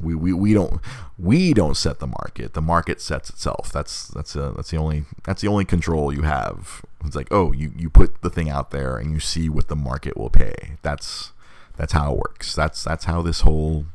we, 0.00 0.14
we, 0.14 0.32
we 0.32 0.54
don't 0.54 0.80
we 1.18 1.52
don't 1.52 1.76
set 1.76 1.98
the 1.98 2.06
market. 2.06 2.54
The 2.54 2.60
market 2.60 3.00
sets 3.00 3.30
itself. 3.30 3.70
That's 3.72 4.08
that's 4.08 4.34
a, 4.34 4.52
that's 4.56 4.70
the 4.70 4.76
only 4.76 5.04
that's 5.24 5.42
the 5.42 5.48
only 5.48 5.64
control 5.64 6.12
you 6.12 6.22
have. 6.22 6.84
It's 7.04 7.16
like 7.16 7.28
oh 7.30 7.52
you, 7.52 7.72
you 7.76 7.88
put 7.90 8.22
the 8.22 8.30
thing 8.30 8.50
out 8.50 8.70
there 8.70 8.96
and 8.96 9.12
you 9.12 9.20
see 9.20 9.48
what 9.48 9.68
the 9.68 9.76
market 9.76 10.16
will 10.16 10.30
pay. 10.30 10.72
That's 10.82 11.32
that's 11.80 11.94
how 11.94 12.12
it 12.12 12.18
works. 12.18 12.54
That's 12.54 12.84
that's 12.84 13.06
how 13.06 13.22
this 13.22 13.40
whole 13.40 13.86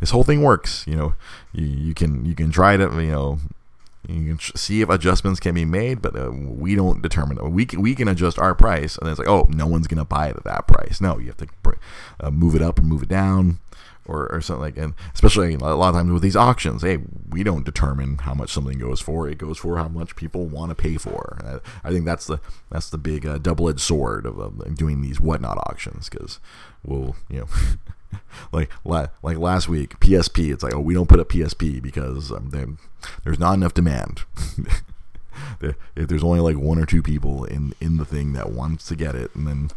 this 0.00 0.10
whole 0.12 0.24
thing 0.24 0.40
works. 0.40 0.86
You 0.86 0.96
know, 0.96 1.14
you, 1.52 1.66
you 1.66 1.94
can 1.94 2.24
you 2.24 2.34
can 2.34 2.50
try 2.50 2.78
to 2.78 2.84
you 2.84 3.10
know 3.10 3.38
you 4.08 4.34
can 4.34 4.56
see 4.56 4.80
if 4.80 4.88
adjustments 4.88 5.38
can 5.38 5.54
be 5.54 5.66
made, 5.66 6.00
but 6.00 6.16
uh, 6.16 6.30
we 6.32 6.74
don't 6.74 7.02
determine 7.02 7.36
it. 7.36 7.50
We 7.50 7.66
can, 7.66 7.82
we 7.82 7.94
can 7.94 8.08
adjust 8.08 8.38
our 8.38 8.54
price, 8.54 8.96
and 8.96 9.10
it's 9.10 9.18
like, 9.18 9.28
oh, 9.28 9.46
no 9.50 9.66
one's 9.66 9.86
going 9.86 9.98
to 9.98 10.06
buy 10.06 10.28
it 10.28 10.36
at 10.36 10.44
that 10.44 10.66
price. 10.66 11.02
No, 11.02 11.18
you 11.18 11.26
have 11.26 11.36
to 11.36 11.46
uh, 12.18 12.30
move 12.30 12.56
it 12.56 12.62
up 12.62 12.78
or 12.78 12.82
move 12.82 13.02
it 13.02 13.10
down, 13.10 13.58
or, 14.06 14.30
or 14.32 14.40
something 14.40 14.62
like. 14.62 14.76
And 14.76 14.94
especially 15.14 15.54
a 15.54 15.58
lot 15.58 15.90
of 15.90 15.94
times 15.94 16.12
with 16.12 16.22
these 16.22 16.36
auctions, 16.36 16.82
hey, 16.82 16.98
we 17.28 17.42
don't 17.42 17.64
determine 17.64 18.18
how 18.18 18.34
much 18.34 18.52
something 18.52 18.78
goes 18.78 19.00
for. 19.00 19.28
It 19.28 19.38
goes 19.38 19.58
for 19.58 19.76
how 19.76 19.88
much 19.88 20.16
people 20.16 20.46
want 20.46 20.70
to 20.70 20.74
pay 20.74 20.96
for. 20.96 21.38
I, 21.84 21.88
I 21.88 21.92
think 21.92 22.04
that's 22.04 22.26
the 22.26 22.40
that's 22.70 22.90
the 22.90 22.98
big 22.98 23.26
uh, 23.26 23.38
double 23.38 23.68
edged 23.68 23.80
sword 23.80 24.26
of, 24.26 24.38
of 24.38 24.76
doing 24.76 25.02
these 25.02 25.20
whatnot 25.20 25.58
auctions 25.58 26.08
because 26.08 26.40
we'll 26.84 27.16
you 27.28 27.40
know. 27.40 27.48
like 28.52 28.70
like 28.84 29.38
last 29.38 29.68
week, 29.68 29.98
PSP. 30.00 30.52
It's 30.52 30.62
like, 30.62 30.74
oh, 30.74 30.80
we 30.80 30.94
don't 30.94 31.08
put 31.08 31.20
up 31.20 31.28
PSP 31.28 31.80
because 31.82 32.30
um, 32.30 32.78
there's 33.24 33.38
not 33.38 33.54
enough 33.54 33.74
demand. 33.74 34.22
if 35.60 36.08
there's 36.08 36.24
only 36.24 36.40
like 36.40 36.56
one 36.56 36.78
or 36.78 36.86
two 36.86 37.02
people 37.02 37.44
in 37.44 37.74
in 37.80 37.96
the 37.96 38.04
thing 38.04 38.32
that 38.34 38.50
wants 38.50 38.86
to 38.88 38.96
get 38.96 39.14
it, 39.14 39.34
and 39.34 39.46
then 39.46 39.70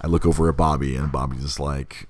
I 0.00 0.06
look 0.08 0.26
over 0.26 0.48
at 0.48 0.56
Bobby, 0.56 0.96
and 0.96 1.12
Bobby's 1.12 1.42
just 1.42 1.60
like 1.60 2.08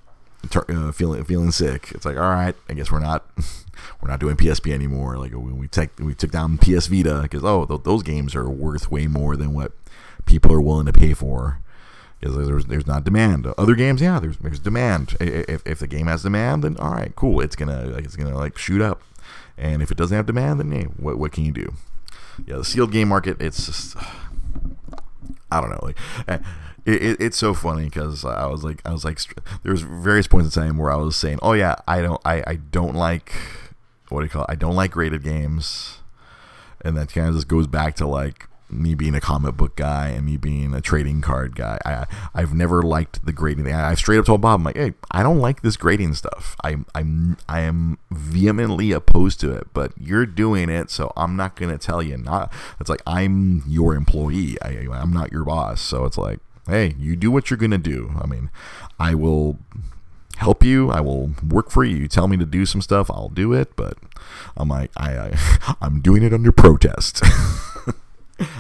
uh, 0.55 0.93
feeling 0.93 1.25
feeling 1.25 1.51
sick. 1.51 1.93
It's 1.93 2.05
like, 2.05 2.17
all 2.17 2.31
right, 2.31 2.55
I 2.69 2.75
guess 2.75 2.91
we're 2.91 3.01
not 3.01 3.27
we're 4.01 4.09
not 4.09 4.21
doing 4.21 4.37
PSP 4.37 4.73
anymore. 4.73 5.17
Like 5.19 5.33
we, 5.33 5.53
we 5.53 5.69
take 5.69 5.99
we 5.99 6.15
took 6.15 6.31
down 6.31 6.59
PS 6.59 6.87
Vita 6.87 7.21
because 7.23 7.45
oh, 7.45 7.67
th- 7.67 7.83
those 7.85 8.03
games 8.03 8.35
are 8.35 8.49
worth 8.49 8.91
way 8.91 9.07
more 9.07 9.37
than 9.37 9.53
what 9.53 9.73
people 10.27 10.53
are 10.53 10.61
willing 10.61 10.87
to 10.87 10.93
pay 10.93 11.15
for 11.15 11.61
because 12.21 12.47
there's 12.47 12.67
there's 12.67 12.87
not 12.87 13.05
demand. 13.05 13.47
Other 13.59 13.75
games, 13.75 14.01
yeah, 14.01 14.19
there's 14.21 14.37
there's 14.39 14.59
demand. 14.59 15.17
If, 15.21 15.63
if 15.67 15.79
the 15.79 15.87
game 15.87 16.07
has 16.07 16.23
demand, 16.23 16.65
then 16.65 16.77
all 16.79 16.93
right, 16.93 17.15
cool. 17.17 17.41
It's 17.41 17.57
gonna 17.57 17.87
like 17.87 18.05
it's 18.05 18.17
gonna 18.17 18.37
like 18.37 18.59
shoot 18.59 18.81
up. 18.81 19.03
And 19.59 19.83
if 19.83 19.91
it 19.91 19.97
doesn't 19.97 20.17
have 20.17 20.27
demand, 20.27 20.61
then 20.61 20.73
hey, 20.73 20.85
what 20.85 21.19
what 21.19 21.33
can 21.33 21.45
you 21.45 21.53
do? 21.53 21.75
Yeah, 22.47 22.57
the 22.57 22.65
sealed 22.65 22.93
game 22.93 23.09
market, 23.09 23.41
it's 23.41 23.67
just 23.67 23.97
I 25.51 25.61
don't 25.61 25.71
know, 25.71 25.81
like. 25.83 26.41
It, 26.87 27.03
it, 27.03 27.21
it's 27.21 27.37
so 27.37 27.53
funny 27.53 27.85
because 27.85 28.25
I 28.25 28.47
was 28.47 28.65
like 28.65 28.81
I 28.87 28.93
was 28.93 29.05
like 29.05 29.21
there 29.63 29.73
was 29.73 29.83
various 29.83 30.29
points 30.29 30.57
in 30.57 30.63
time 30.63 30.79
where 30.79 30.91
I 30.91 30.97
was 30.97 31.17
saying 31.17 31.41
oh 31.43 31.53
yeah 31.53 31.75
I 31.87 32.01
don't 32.01 32.21
I, 32.25 32.43
I 32.47 32.55
don't 32.71 32.95
like 32.95 33.33
what 34.09 34.21
do 34.21 34.27
you 34.27 34.31
call 34.31 34.45
it 34.45 34.51
I 34.51 34.55
don't 34.55 34.77
like 34.77 34.93
graded 34.93 35.25
games 35.25 35.99
and 36.83 36.97
that 36.97 37.13
kind 37.13 37.29
of 37.29 37.35
just 37.35 37.49
goes 37.49 37.67
back 37.67 37.97
to 37.97 38.07
like 38.07 38.49
me 38.71 38.95
being 38.95 39.15
a 39.15 39.21
comic 39.21 39.57
book 39.57 39.77
guy 39.77 40.09
and 40.09 40.27
me 40.27 40.37
being 40.37 40.75
a 40.75 40.81
trading 40.81 41.21
card 41.21 41.55
guy. 41.55 41.79
I 41.85 42.07
I've 42.35 42.55
never 42.55 42.83
liked 42.83 43.25
the 43.25 43.33
grading 43.33 43.65
thing. 43.65 43.75
I, 43.75 43.95
straight 43.95 44.19
up 44.19 44.27
told 44.27 44.41
Bob, 44.41 44.61
I'm 44.61 44.65
like, 44.65 44.77
hey, 44.77 44.95
I 45.11 45.23
don't 45.23 45.39
like 45.39 45.63
this 45.63 45.77
grading 45.77 46.15
stuff. 46.15 46.57
I 46.65 46.77
I'm 46.95 47.37
I 47.49 47.61
am 47.61 47.99
vehemently 48.11 48.93
opposed 48.93 49.41
to 49.41 49.53
it. 49.53 49.69
But 49.73 49.93
you're 49.97 50.27
doing 50.27 50.69
it, 50.69 50.91
so 50.91 51.13
I'm 51.17 51.37
not 51.37 51.57
gonna 51.57 51.79
tell 51.79 52.03
you 52.03 52.17
not. 52.17 52.53
It's 52.81 52.91
like 52.91 53.03
I'm 53.07 53.63
your 53.67 53.95
employee. 53.95 54.57
I 54.63 54.87
I'm 54.93 55.13
not 55.13 55.33
your 55.33 55.45
boss. 55.45 55.81
So 55.81 56.05
it's 56.05 56.19
like, 56.19 56.41
hey, 56.67 56.95
you 56.99 57.17
do 57.17 57.31
what 57.31 57.51
you're 57.51 57.59
gonna 57.59 57.79
do. 57.79 58.13
I 58.21 58.27
mean, 58.27 58.51
I 58.99 59.15
will 59.15 59.59
help 60.37 60.63
you. 60.63 60.91
I 60.91 61.01
will 61.01 61.33
work 61.47 61.71
for 61.71 61.85
you. 61.85 61.97
You 61.97 62.09
tell 62.09 62.29
me 62.29 62.37
to 62.37 62.47
do 62.47 62.67
some 62.67 62.83
stuff, 62.83 63.11
I'll 63.11 63.29
do 63.29 63.53
it. 63.53 63.75
But 63.77 63.97
I'm 64.57 64.69
like, 64.69 64.91
I, 64.97 65.19
I 65.19 65.77
I'm 65.81 66.01
doing 66.01 66.23
it 66.23 66.33
under 66.33 66.53
protest. 66.53 67.23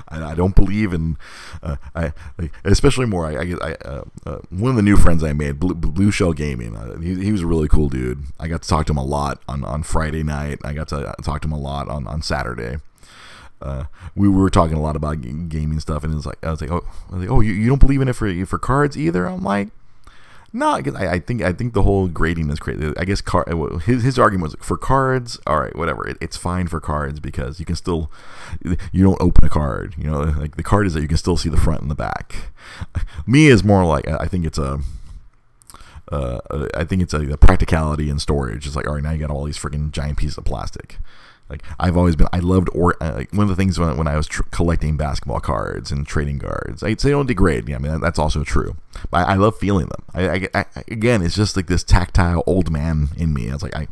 I, 0.08 0.30
I, 0.30 0.34
don't 0.34 0.54
believe 0.54 0.94
in, 0.94 1.18
uh, 1.62 1.76
I 1.94 2.12
especially 2.64 3.04
more. 3.04 3.26
I, 3.26 3.34
I, 3.34 3.54
I 3.62 3.72
uh, 3.84 4.04
uh, 4.24 4.38
one 4.48 4.70
of 4.70 4.76
the 4.76 4.82
new 4.82 4.96
friends 4.96 5.22
I 5.22 5.34
made, 5.34 5.60
Blue, 5.60 5.74
Blue 5.74 6.10
Shell 6.10 6.32
Gaming. 6.32 6.74
Uh, 6.74 6.98
he, 6.98 7.14
he 7.24 7.30
was 7.30 7.42
a 7.42 7.46
really 7.46 7.68
cool 7.68 7.90
dude. 7.90 8.24
I 8.40 8.48
got 8.48 8.62
to 8.62 8.68
talk 8.68 8.86
to 8.86 8.92
him 8.94 8.96
a 8.96 9.04
lot 9.04 9.42
on, 9.46 9.64
on 9.64 9.82
Friday 9.82 10.22
night. 10.22 10.60
I 10.64 10.72
got 10.72 10.88
to 10.88 11.14
talk 11.22 11.42
to 11.42 11.48
him 11.48 11.52
a 11.52 11.58
lot 11.58 11.88
on 11.88 12.06
on 12.06 12.22
Saturday. 12.22 12.78
Uh, 13.60 13.84
we 14.14 14.28
were 14.28 14.50
talking 14.50 14.76
a 14.76 14.82
lot 14.82 14.96
about 14.96 15.22
gaming 15.22 15.80
stuff, 15.80 16.04
and 16.04 16.14
it's 16.14 16.26
like 16.26 16.44
I 16.44 16.50
was 16.50 16.60
like, 16.60 16.70
oh, 16.70 16.84
was 17.10 17.20
like, 17.20 17.30
oh, 17.30 17.40
you, 17.40 17.52
you 17.52 17.68
don't 17.68 17.80
believe 17.80 18.00
in 18.00 18.08
it 18.08 18.12
for 18.14 18.46
for 18.46 18.58
cards 18.58 18.96
either? 18.96 19.26
I'm 19.26 19.42
like, 19.42 19.68
no, 20.52 20.70
I, 20.70 21.12
I, 21.12 21.18
think 21.18 21.42
I 21.42 21.52
think 21.52 21.74
the 21.74 21.82
whole 21.82 22.08
grading 22.08 22.50
is 22.50 22.58
crazy. 22.58 22.92
I 22.96 23.04
guess 23.04 23.20
car, 23.20 23.44
his 23.84 24.02
his 24.04 24.18
argument 24.18 24.52
was 24.52 24.66
for 24.66 24.78
cards. 24.78 25.38
All 25.46 25.60
right, 25.60 25.76
whatever. 25.76 26.08
It, 26.08 26.16
it's 26.20 26.36
fine 26.36 26.66
for 26.66 26.80
cards 26.80 27.20
because 27.20 27.60
you 27.60 27.66
can 27.66 27.76
still 27.76 28.10
you 28.92 29.04
don't 29.04 29.20
open 29.20 29.44
a 29.44 29.50
card. 29.50 29.94
You 29.98 30.04
know, 30.04 30.20
like 30.20 30.56
the 30.56 30.62
card 30.62 30.86
is 30.86 30.94
that 30.94 31.02
you 31.02 31.08
can 31.08 31.18
still 31.18 31.36
see 31.36 31.48
the 31.48 31.56
front 31.58 31.82
and 31.82 31.90
the 31.90 31.94
back. 31.94 32.50
Me 33.26 33.48
is 33.48 33.64
more 33.64 33.84
like 33.84 34.08
I 34.08 34.26
think 34.26 34.46
it's 34.46 34.58
a. 34.58 34.80
Uh, 36.10 36.38
I 36.72 36.84
think 36.84 37.02
it's 37.02 37.12
a, 37.12 37.32
a 37.32 37.36
practicality 37.36 38.08
and 38.08 38.22
storage. 38.22 38.64
It's 38.66 38.76
like, 38.76 38.86
all 38.86 38.94
right, 38.94 39.02
now 39.02 39.10
you 39.10 39.18
got 39.18 39.30
all 39.30 39.42
these 39.42 39.58
freaking 39.58 39.90
giant 39.90 40.18
pieces 40.18 40.38
of 40.38 40.44
plastic. 40.44 40.98
Like 41.48 41.62
I've 41.78 41.96
always 41.96 42.16
been, 42.16 42.26
I 42.32 42.40
loved 42.40 42.68
or 42.72 43.00
uh, 43.00 43.24
one 43.30 43.44
of 43.44 43.48
the 43.48 43.56
things 43.56 43.78
when, 43.78 43.96
when 43.96 44.08
I 44.08 44.16
was 44.16 44.26
tr- 44.26 44.42
collecting 44.50 44.96
basketball 44.96 45.40
cards 45.40 45.92
and 45.92 46.06
trading 46.06 46.38
cards. 46.38 46.82
I 46.82 46.94
say 46.96 47.10
don't 47.10 47.26
degrade. 47.26 47.68
Yeah, 47.68 47.76
I 47.76 47.78
mean 47.78 48.00
that's 48.00 48.18
also 48.18 48.42
true. 48.42 48.76
But 49.10 49.28
I, 49.28 49.32
I 49.32 49.36
love 49.36 49.56
feeling 49.56 49.86
them. 49.86 50.04
I, 50.14 50.48
I, 50.54 50.64
again, 50.88 51.22
it's 51.22 51.36
just 51.36 51.56
like 51.56 51.68
this 51.68 51.84
tactile 51.84 52.42
old 52.46 52.70
man 52.70 53.08
in 53.16 53.32
me. 53.32 53.48
I 53.48 53.52
was 53.52 53.62
like 53.62 53.76
I, 53.76 53.86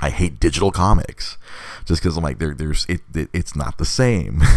I 0.00 0.10
hate 0.10 0.38
digital 0.38 0.70
comics, 0.70 1.36
just 1.84 2.00
because 2.00 2.16
I'm 2.16 2.22
like 2.22 2.38
there, 2.38 2.54
there's 2.54 2.86
it, 2.88 3.00
it, 3.14 3.28
it's 3.32 3.56
not 3.56 3.78
the 3.78 3.84
same. 3.84 4.42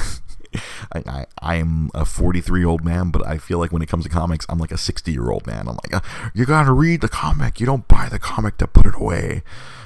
I, 0.92 1.00
I, 1.06 1.26
I 1.42 1.56
am 1.56 1.90
a 1.96 2.06
43 2.06 2.60
year 2.60 2.70
old 2.70 2.84
man, 2.84 3.10
but 3.10 3.26
I 3.26 3.38
feel 3.38 3.58
like 3.58 3.72
when 3.72 3.82
it 3.82 3.90
comes 3.90 4.04
to 4.04 4.10
comics, 4.10 4.46
I'm 4.50 4.60
like 4.60 4.72
a 4.72 4.78
60 4.78 5.12
year 5.12 5.32
old 5.32 5.48
man. 5.48 5.68
I'm 5.68 5.78
like, 5.84 5.96
uh, 5.96 6.02
you 6.34 6.46
gotta 6.46 6.74
read 6.74 7.02
the 7.02 7.10
comic. 7.10 7.60
You 7.60 7.66
don't 7.66 7.88
buy 7.88 8.10
the 8.10 8.20
comic 8.20 8.58
to 8.58 8.68
put 8.68 8.86
it 8.86 8.96
away. 8.96 9.44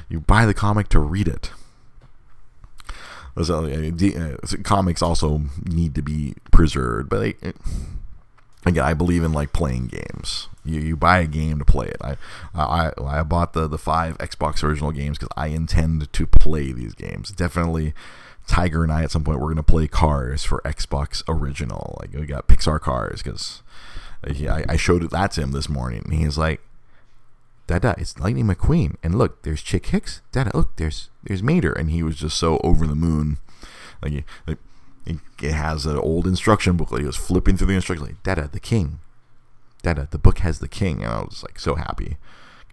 You 0.10 0.20
buy 0.20 0.46
the 0.46 0.54
comic 0.54 0.90
to 0.90 1.00
read 1.00 1.28
it. 1.28 1.52
So, 3.42 3.66
uh, 3.66 4.58
comics 4.64 5.02
also 5.02 5.42
need 5.66 5.94
to 5.96 6.02
be 6.02 6.36
preserved, 6.52 7.10
but 7.10 7.22
I, 7.22 7.54
again, 8.66 8.84
I 8.84 8.94
believe 8.94 9.24
in 9.24 9.34
like 9.34 9.52
playing 9.52 9.88
games. 9.88 10.48
You, 10.64 10.80
you 10.80 10.96
buy 10.96 11.20
a 11.20 11.28
game 11.28 11.60
to 11.60 11.66
play 11.66 11.88
it. 11.88 11.98
I 12.02 12.16
I, 12.54 12.92
I 13.04 13.24
bought 13.24 13.54
the 13.54 13.68
the 13.68 13.78
five 13.78 14.18
Xbox 14.20 14.64
original 14.64 14.92
games 14.92 15.18
because 15.18 15.34
I 15.36 15.48
intend 15.48 16.12
to 16.12 16.28
play 16.28 16.72
these 16.72 16.94
games. 16.94 17.32
Definitely, 17.32 17.94
Tiger 18.48 18.84
and 18.84 18.92
I 18.92 19.04
at 19.04 19.12
some 19.12 19.24
point 19.24 19.40
we're 19.42 19.50
gonna 19.50 19.64
play 19.64 19.88
Cars 19.88 20.46
for 20.46 20.62
Xbox 20.64 21.22
original. 21.28 21.98
Like 22.00 22.14
we 22.14 22.26
got 22.26 22.48
Pixar 22.48 22.80
Cars 22.80 23.22
because 23.22 23.62
I, 24.26 24.66
I 24.70 24.76
showed 24.76 25.10
that 25.10 25.32
to 25.32 25.42
him 25.42 25.52
this 25.52 25.70
morning. 25.70 26.02
And 26.06 26.14
he's 26.14 26.38
like, 26.38 26.62
Dada, 27.68 27.96
it's 27.98 28.20
Lightning 28.20 28.46
McQueen. 28.46 28.96
And 29.04 29.18
look, 29.18 29.44
there's 29.44 29.62
Chick 29.62 29.88
Hicks. 29.88 30.22
Dada, 30.32 30.52
look, 30.54 30.76
there's 30.78 31.10
there's 31.24 31.44
Mater. 31.44 31.72
And 31.72 31.92
he 31.92 32.04
was 32.04 32.18
just 32.18 32.38
so 32.38 32.60
over 32.64 32.86
the 32.86 32.96
moon. 32.96 33.38
Like, 34.02 34.26
like 34.48 34.58
it 35.08 35.52
has 35.52 35.86
an 35.86 35.98
old 35.98 36.28
instruction 36.28 36.78
booklet. 36.78 37.02
He 37.02 37.08
was 37.08 37.16
flipping 37.16 37.58
through 37.58 37.68
the 37.68 37.74
instructions 37.74 38.10
like, 38.10 38.24
Dada, 38.24 38.50
the 38.52 38.60
king. 38.60 39.00
Dada, 39.82 40.08
the 40.12 40.18
book 40.18 40.40
has 40.40 40.60
the 40.60 40.68
king. 40.68 41.04
And 41.04 41.12
I 41.12 41.20
was 41.22 41.44
like 41.44 41.60
so 41.60 41.76
happy 41.76 42.18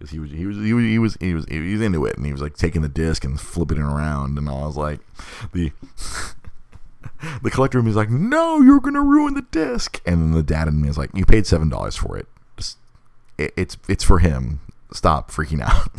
because 0.03 0.11
he 0.11 0.19
was 0.19 0.31
he 0.31 0.45
was 0.45 0.57
he 0.57 0.73
was 0.73 0.83
he 0.83 0.99
was 0.99 1.17
he 1.21 1.33
was 1.33 1.45
he 1.45 1.73
was 1.73 1.81
into 1.81 2.05
it, 2.05 2.17
and 2.17 2.25
he 2.25 2.31
was 2.31 2.41
like 2.41 2.55
taking 2.55 2.81
the 2.81 2.89
disc 2.89 3.23
and 3.23 3.39
flipping 3.39 3.77
it 3.77 3.83
around, 3.83 4.37
and 4.37 4.49
I 4.49 4.65
was 4.65 4.75
like, 4.75 4.99
the 5.53 5.71
the 7.41 7.49
collector 7.49 7.81
me 7.81 7.89
is 7.89 7.95
like, 7.95 8.09
no, 8.09 8.61
you're 8.61 8.81
gonna 8.81 9.01
ruin 9.01 9.33
the 9.33 9.45
disc, 9.51 10.01
and 10.05 10.21
then 10.21 10.31
the 10.31 10.43
dad 10.43 10.67
in 10.67 10.81
me 10.81 10.89
is 10.89 10.97
like, 10.97 11.11
you 11.13 11.25
paid 11.25 11.47
seven 11.47 11.69
dollars 11.69 11.95
for 11.95 12.17
it. 12.17 12.27
Just, 12.57 12.77
it, 13.37 13.53
it's 13.55 13.77
it's 13.87 14.03
for 14.03 14.19
him. 14.19 14.59
Stop 14.93 15.31
freaking 15.31 15.61
out. 15.61 15.89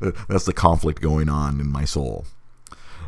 That's 0.28 0.44
the 0.44 0.52
conflict 0.52 1.00
going 1.00 1.28
on 1.28 1.60
in 1.60 1.66
my 1.66 1.84
soul. 1.84 2.26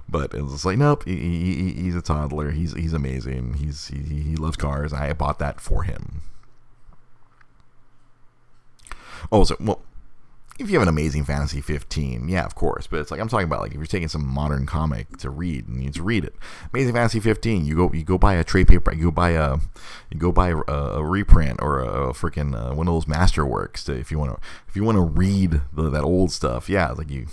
But 0.09 0.35
it's 0.35 0.65
like, 0.65 0.79
nope, 0.79 1.05
he, 1.05 1.17
he, 1.17 1.73
he's 1.73 1.97
a 1.97 2.03
toddler. 2.03 2.51
He's 2.51 2.75
he's 2.75 2.93
amazing. 2.93 3.55
He's 3.55 3.89
he, 3.89 4.23
he 4.23 4.37
loves 4.37 4.57
cars. 4.57 4.93
I 4.93 5.13
bought 5.13 5.39
that 5.39 5.61
for 5.61 5.85
him. 5.85 6.23
Oh, 9.33 9.45
so 9.45 9.57
well, 9.61 9.81
if 10.59 10.71
you 10.71 10.75
have 10.79 10.83
an 10.83 10.89
amazing 10.89 11.25
fantasy 11.25 11.61
15 11.61 12.29
yeah 12.29 12.45
of 12.45 12.55
course 12.55 12.87
but 12.87 13.01
it's 13.01 13.11
like 13.11 13.21
i'm 13.21 13.29
talking 13.29 13.47
about 13.47 13.61
like 13.61 13.73
if 13.73 13.77
you're 13.77 13.87
taking 13.87 14.09
some 14.09 14.25
modern 14.25 14.67
comic 14.67 15.17
to 15.17 15.29
read 15.31 15.67
and 15.67 15.79
you 15.79 15.85
need 15.85 15.95
to 15.95 16.03
read 16.03 16.25
it 16.25 16.35
amazing 16.73 16.95
fantasy 16.95 17.19
15 17.19 17.65
you 17.65 17.75
go 17.75 17.91
you 17.93 18.05
go 18.05 18.19
buy 18.19 18.35
a 18.35 18.45
trade 18.45 18.69
paper 18.69 18.93
you 18.95 19.05
go 19.05 19.11
buy 19.11 19.31
a 19.31 19.57
you 20.11 20.19
go 20.19 20.31
buy 20.31 20.51
a, 20.51 20.73
a 20.73 21.05
reprint 21.05 21.61
or 21.61 21.81
a, 21.81 22.09
a 22.09 22.13
freaking 22.13 22.55
uh, 22.55 22.75
one 22.75 22.87
of 22.87 22.95
those 22.95 23.07
masterworks 23.07 23.85
to, 23.85 23.93
if 23.93 24.11
you 24.11 24.19
want 24.19 24.31
to 24.31 24.41
if 24.69 24.77
you 24.77 24.85
want 24.85 24.97
to 24.97 25.03
read 25.03 25.61
the, 25.73 25.91
that 25.91 26.05
old 26.05 26.31
stuff 26.31 26.69
yeah 26.69 26.91
like 26.91 27.11
you 27.11 27.27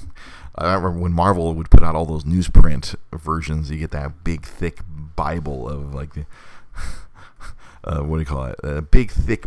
I 0.55 0.73
remember 0.73 0.99
when 0.99 1.13
Marvel 1.13 1.53
would 1.53 1.69
put 1.69 1.83
out 1.83 1.95
all 1.95 2.05
those 2.05 2.25
newsprint 2.25 2.95
versions. 3.13 3.71
You 3.71 3.77
get 3.77 3.91
that 3.91 4.23
big, 4.23 4.45
thick 4.45 4.81
Bible 5.15 5.67
of 5.67 5.93
like, 5.93 6.09
uh, 7.83 8.01
what 8.01 8.17
do 8.17 8.19
you 8.19 8.25
call 8.25 8.45
it? 8.45 8.59
A 8.63 8.81
big, 8.81 9.11
thick 9.11 9.45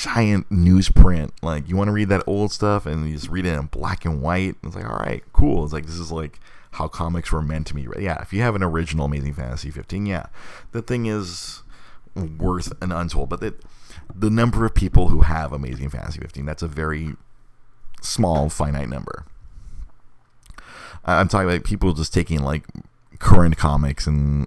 giant 0.00 0.48
newsprint. 0.48 1.30
Like 1.42 1.68
you 1.68 1.76
want 1.76 1.88
to 1.88 1.92
read 1.92 2.08
that 2.08 2.24
old 2.26 2.52
stuff 2.52 2.86
and 2.86 3.06
you 3.06 3.14
just 3.14 3.28
read 3.28 3.44
it 3.44 3.54
in 3.54 3.66
black 3.66 4.04
and 4.04 4.22
white. 4.22 4.56
It's 4.64 4.74
like, 4.74 4.88
all 4.88 4.98
right, 4.98 5.22
cool. 5.32 5.64
It's 5.64 5.72
like 5.72 5.86
this 5.86 5.98
is 5.98 6.10
like 6.10 6.40
how 6.72 6.88
comics 6.88 7.30
were 7.30 7.42
meant 7.42 7.66
to 7.68 7.74
be. 7.74 7.86
Yeah, 7.98 8.20
if 8.22 8.32
you 8.32 8.40
have 8.40 8.54
an 8.54 8.62
original 8.62 9.04
Amazing 9.06 9.34
Fantasy 9.34 9.70
15, 9.70 10.06
yeah, 10.06 10.26
the 10.72 10.80
thing 10.80 11.06
is 11.06 11.62
worth 12.14 12.72
an 12.82 12.92
untold. 12.92 13.28
But 13.28 13.40
the 13.40 13.54
the 14.14 14.30
number 14.30 14.64
of 14.64 14.74
people 14.74 15.08
who 15.08 15.20
have 15.20 15.52
Amazing 15.52 15.90
Fantasy 15.90 16.20
15, 16.20 16.46
that's 16.46 16.62
a 16.62 16.68
very 16.68 17.16
small, 18.00 18.48
finite 18.48 18.88
number. 18.88 19.26
I'm 21.04 21.28
talking 21.28 21.48
about 21.48 21.64
people 21.64 21.92
just 21.92 22.14
taking 22.14 22.40
like 22.40 22.64
current 23.18 23.58
comics 23.58 24.06
and 24.06 24.46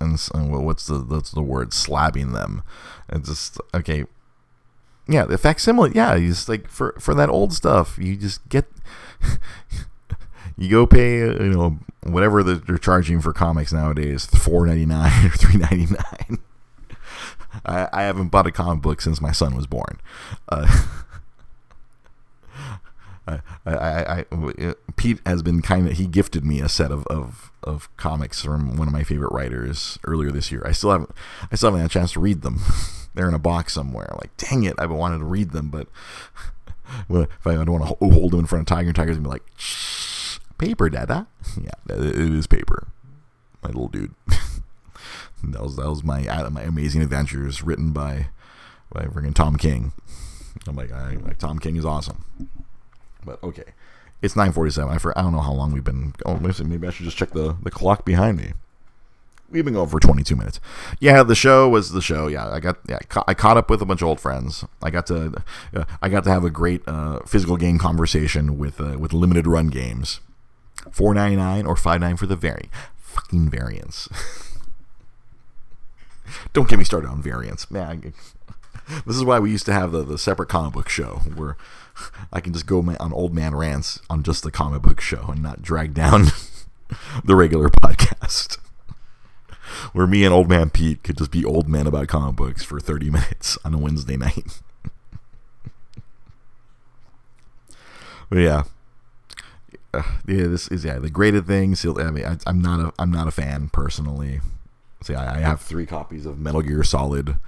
and, 0.00 0.28
and 0.32 0.64
what's 0.64 0.86
the 0.86 0.98
that's 0.98 1.32
the 1.32 1.42
word 1.42 1.70
slabbing 1.70 2.32
them 2.32 2.62
and 3.08 3.24
just 3.24 3.60
okay 3.74 4.04
yeah, 5.08 5.24
the 5.24 5.38
facsimile. 5.38 5.92
Yeah, 5.94 6.16
he's 6.16 6.48
like 6.48 6.68
for 6.68 6.94
for 6.98 7.14
that 7.14 7.28
old 7.28 7.52
stuff. 7.52 7.98
You 7.98 8.16
just 8.16 8.46
get. 8.48 8.66
you 10.58 10.70
go 10.70 10.86
pay, 10.86 11.18
you 11.18 11.50
know, 11.50 11.78
whatever 12.02 12.42
they're 12.42 12.78
charging 12.78 13.20
for 13.20 13.32
comics 13.32 13.72
nowadays, 13.72 14.26
four 14.26 14.66
ninety 14.66 14.86
nine 14.86 15.26
or 15.26 15.30
three 15.30 15.58
ninety 15.58 15.86
nine. 15.86 16.38
I, 17.64 17.88
I 17.92 18.02
haven't 18.02 18.28
bought 18.28 18.46
a 18.46 18.52
comic 18.52 18.82
book 18.82 19.00
since 19.00 19.20
my 19.20 19.32
son 19.32 19.56
was 19.56 19.66
born. 19.66 20.00
Uh, 20.48 20.66
I, 23.28 23.40
I, 23.66 24.24
I, 24.30 24.74
Pete 24.96 25.18
has 25.26 25.42
been 25.42 25.60
kind 25.60 25.88
of 25.88 25.94
he 25.96 26.06
gifted 26.06 26.44
me 26.44 26.60
a 26.60 26.68
set 26.68 26.92
of, 26.92 27.04
of, 27.08 27.50
of 27.64 27.94
comics 27.96 28.40
from 28.42 28.76
one 28.76 28.86
of 28.86 28.92
my 28.92 29.02
favorite 29.02 29.32
writers 29.32 29.98
earlier 30.04 30.30
this 30.30 30.52
year. 30.52 30.62
I 30.64 30.70
still 30.70 30.92
haven't 30.92 31.10
I 31.50 31.56
still 31.56 31.68
haven't 31.68 31.80
had 31.80 31.90
a 31.90 31.92
chance 31.92 32.12
to 32.12 32.20
read 32.20 32.42
them. 32.42 32.60
They're 33.16 33.28
in 33.28 33.34
a 33.34 33.38
box 33.38 33.72
somewhere. 33.72 34.14
Like, 34.20 34.36
dang 34.36 34.64
it, 34.64 34.74
I've 34.78 34.90
wanting 34.90 35.20
to 35.20 35.24
read 35.24 35.50
them, 35.50 35.68
but 35.68 35.88
if 37.10 37.46
I 37.46 37.54
don't 37.54 37.72
want 37.72 37.98
to 37.98 38.10
hold 38.10 38.32
them 38.32 38.40
in 38.40 38.46
front 38.46 38.60
of 38.62 38.66
Tiger, 38.66 38.88
and 38.88 38.94
Tiger's 38.94 39.16
gonna 39.16 39.28
be 39.28 39.32
like, 39.32 39.46
Shh, 39.56 40.38
paper, 40.58 40.88
dada. 40.88 41.26
Yeah, 41.56 41.96
it 41.96 42.16
is 42.18 42.46
paper, 42.46 42.88
my 43.62 43.68
little 43.70 43.88
dude. 43.88 44.14
that 45.42 45.62
was 45.62 45.76
that 45.76 45.88
was 45.88 46.04
my 46.04 46.26
uh, 46.26 46.50
my 46.50 46.62
amazing 46.62 47.00
adventures 47.00 47.62
written 47.62 47.92
by 47.92 48.28
by 48.92 49.04
freaking 49.04 49.34
Tom 49.34 49.56
King. 49.56 49.92
I'm 50.66 50.76
like, 50.76 50.92
I, 50.92 51.14
like 51.14 51.38
Tom 51.38 51.58
King 51.58 51.76
is 51.76 51.86
awesome. 51.86 52.26
But 53.24 53.42
okay, 53.42 53.72
it's 54.20 54.34
9:47. 54.34 54.90
I 54.90 54.98
for 54.98 55.16
I 55.18 55.22
don't 55.22 55.32
know 55.32 55.40
how 55.40 55.52
long 55.52 55.72
we've 55.72 55.82
been. 55.84 56.12
Oh, 56.26 56.36
maybe 56.36 56.86
I 56.86 56.90
should 56.90 57.04
just 57.04 57.16
check 57.16 57.30
the 57.30 57.56
the 57.62 57.70
clock 57.70 58.04
behind 58.04 58.36
me. 58.36 58.52
We've 59.48 59.64
been 59.64 59.74
going 59.74 59.88
for 59.88 60.00
22 60.00 60.34
minutes. 60.34 60.60
Yeah, 60.98 61.22
the 61.22 61.36
show 61.36 61.68
was 61.68 61.92
the 61.92 62.02
show. 62.02 62.26
Yeah, 62.26 62.48
I 62.48 62.58
got 62.58 62.78
yeah, 62.88 62.98
I 63.28 63.34
caught 63.34 63.56
up 63.56 63.70
with 63.70 63.80
a 63.80 63.86
bunch 63.86 64.02
of 64.02 64.08
old 64.08 64.20
friends. 64.20 64.64
I 64.82 64.90
got 64.90 65.06
to 65.06 65.42
uh, 65.74 65.84
I 66.02 66.08
got 66.08 66.24
to 66.24 66.30
have 66.30 66.44
a 66.44 66.50
great 66.50 66.82
uh, 66.86 67.20
physical 67.20 67.56
game 67.56 67.78
conversation 67.78 68.58
with 68.58 68.80
uh, 68.80 68.98
with 68.98 69.12
limited 69.12 69.46
run 69.46 69.68
games. 69.68 70.20
4.99 70.90 71.66
or 71.66 71.74
5.9 71.74 72.18
for 72.18 72.26
the 72.26 72.36
very 72.36 72.70
fucking 72.96 73.50
variants. 73.50 74.08
Don't 76.52 76.68
get 76.68 76.78
me 76.78 76.84
started 76.84 77.08
on 77.08 77.22
variants, 77.22 77.70
man. 77.70 78.12
This 79.04 79.16
is 79.16 79.24
why 79.24 79.40
we 79.40 79.50
used 79.50 79.66
to 79.66 79.72
have 79.72 79.90
the, 79.90 80.04
the 80.04 80.16
separate 80.16 80.48
comic 80.48 80.72
book 80.72 80.88
show 80.88 81.16
where 81.34 81.56
I 82.32 82.40
can 82.40 82.52
just 82.52 82.66
go 82.66 82.78
on 83.00 83.12
old 83.12 83.34
man 83.34 83.52
rants 83.52 84.00
on 84.08 84.22
just 84.22 84.44
the 84.44 84.52
comic 84.52 84.82
book 84.82 85.00
show 85.00 85.24
and 85.26 85.42
not 85.42 85.60
drag 85.60 85.92
down 85.92 86.26
the 87.24 87.34
regular 87.34 87.68
podcast. 87.68 88.58
Where 89.96 90.06
me 90.06 90.26
and 90.26 90.34
old 90.34 90.46
man 90.46 90.68
Pete 90.68 91.02
could 91.02 91.16
just 91.16 91.30
be 91.30 91.42
old 91.42 91.70
men 91.70 91.86
about 91.86 92.08
comic 92.08 92.36
books 92.36 92.62
for 92.62 92.78
30 92.78 93.08
minutes 93.12 93.56
on 93.64 93.72
a 93.72 93.78
Wednesday 93.78 94.18
night. 94.18 94.60
but 98.28 98.36
yeah. 98.36 98.64
Uh, 99.94 100.02
yeah, 100.26 100.48
this 100.48 100.68
is 100.68 100.84
yeah 100.84 100.98
the 100.98 101.08
graded 101.08 101.46
things. 101.46 101.82
I 101.86 102.10
mean, 102.10 102.26
I, 102.26 102.36
am 102.46 102.60
not 102.60 102.78
a 102.78 102.92
I'm 102.98 103.10
not 103.10 103.26
a 103.26 103.30
fan 103.30 103.70
personally. 103.70 104.40
See, 105.02 105.14
I, 105.14 105.36
I 105.36 105.38
have 105.38 105.62
three 105.62 105.86
copies 105.86 106.26
of 106.26 106.38
Metal 106.38 106.60
Gear 106.60 106.84
Solid 106.84 107.38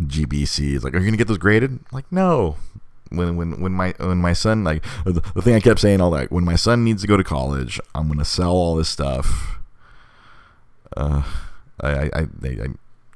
GBC. 0.00 0.76
It's 0.76 0.82
like, 0.82 0.94
are 0.94 0.98
you 0.98 1.04
gonna 1.04 1.18
get 1.18 1.28
those 1.28 1.36
graded? 1.36 1.72
I'm 1.72 1.84
like, 1.92 2.10
no, 2.10 2.56
when 3.10 3.36
when 3.36 3.60
when 3.60 3.72
my 3.72 3.92
when 3.98 4.16
my 4.16 4.32
son 4.32 4.64
like 4.64 4.82
the, 5.04 5.22
the 5.34 5.42
thing 5.42 5.54
I 5.54 5.60
kept 5.60 5.80
saying 5.80 6.00
all 6.00 6.12
that 6.12 6.32
when 6.32 6.46
my 6.46 6.56
son 6.56 6.84
needs 6.84 7.02
to 7.02 7.06
go 7.06 7.18
to 7.18 7.24
college, 7.24 7.78
I'm 7.94 8.08
gonna 8.08 8.24
sell 8.24 8.52
all 8.52 8.76
this 8.76 8.88
stuff. 8.88 9.58
Uh, 10.96 11.22
I 11.80 11.88
I, 11.88 12.10
I, 12.14 12.26
I 12.44 12.66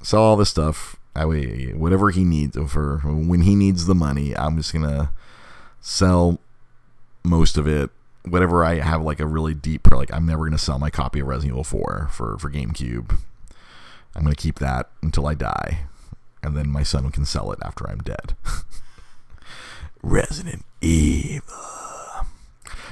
sell 0.02 0.22
all 0.22 0.36
this 0.36 0.50
stuff. 0.50 0.96
I 1.14 1.24
whatever 1.24 2.10
he 2.10 2.24
needs 2.24 2.56
for 2.70 2.98
when 2.98 3.42
he 3.42 3.54
needs 3.54 3.86
the 3.86 3.94
money, 3.94 4.36
I'm 4.36 4.56
just 4.56 4.72
gonna 4.72 5.12
sell 5.80 6.38
most 7.24 7.56
of 7.56 7.66
it. 7.66 7.90
Whatever 8.24 8.64
I 8.64 8.76
have 8.76 9.02
like 9.02 9.18
a 9.18 9.26
really 9.26 9.54
deep 9.54 9.90
like 9.90 10.12
I'm 10.12 10.26
never 10.26 10.44
gonna 10.44 10.58
sell 10.58 10.78
my 10.78 10.90
copy 10.90 11.20
of 11.20 11.26
Resident 11.26 11.52
Evil 11.52 11.64
4 11.64 12.08
for 12.12 12.38
for 12.38 12.50
GameCube. 12.50 13.18
I'm 14.14 14.22
gonna 14.22 14.34
keep 14.34 14.58
that 14.58 14.88
until 15.02 15.26
I 15.26 15.34
die, 15.34 15.86
and 16.42 16.56
then 16.56 16.68
my 16.68 16.82
son 16.82 17.10
can 17.10 17.24
sell 17.24 17.52
it 17.52 17.58
after 17.62 17.88
I'm 17.88 17.98
dead. 17.98 18.34
Resident 20.02 20.64
Evil. 20.80 21.39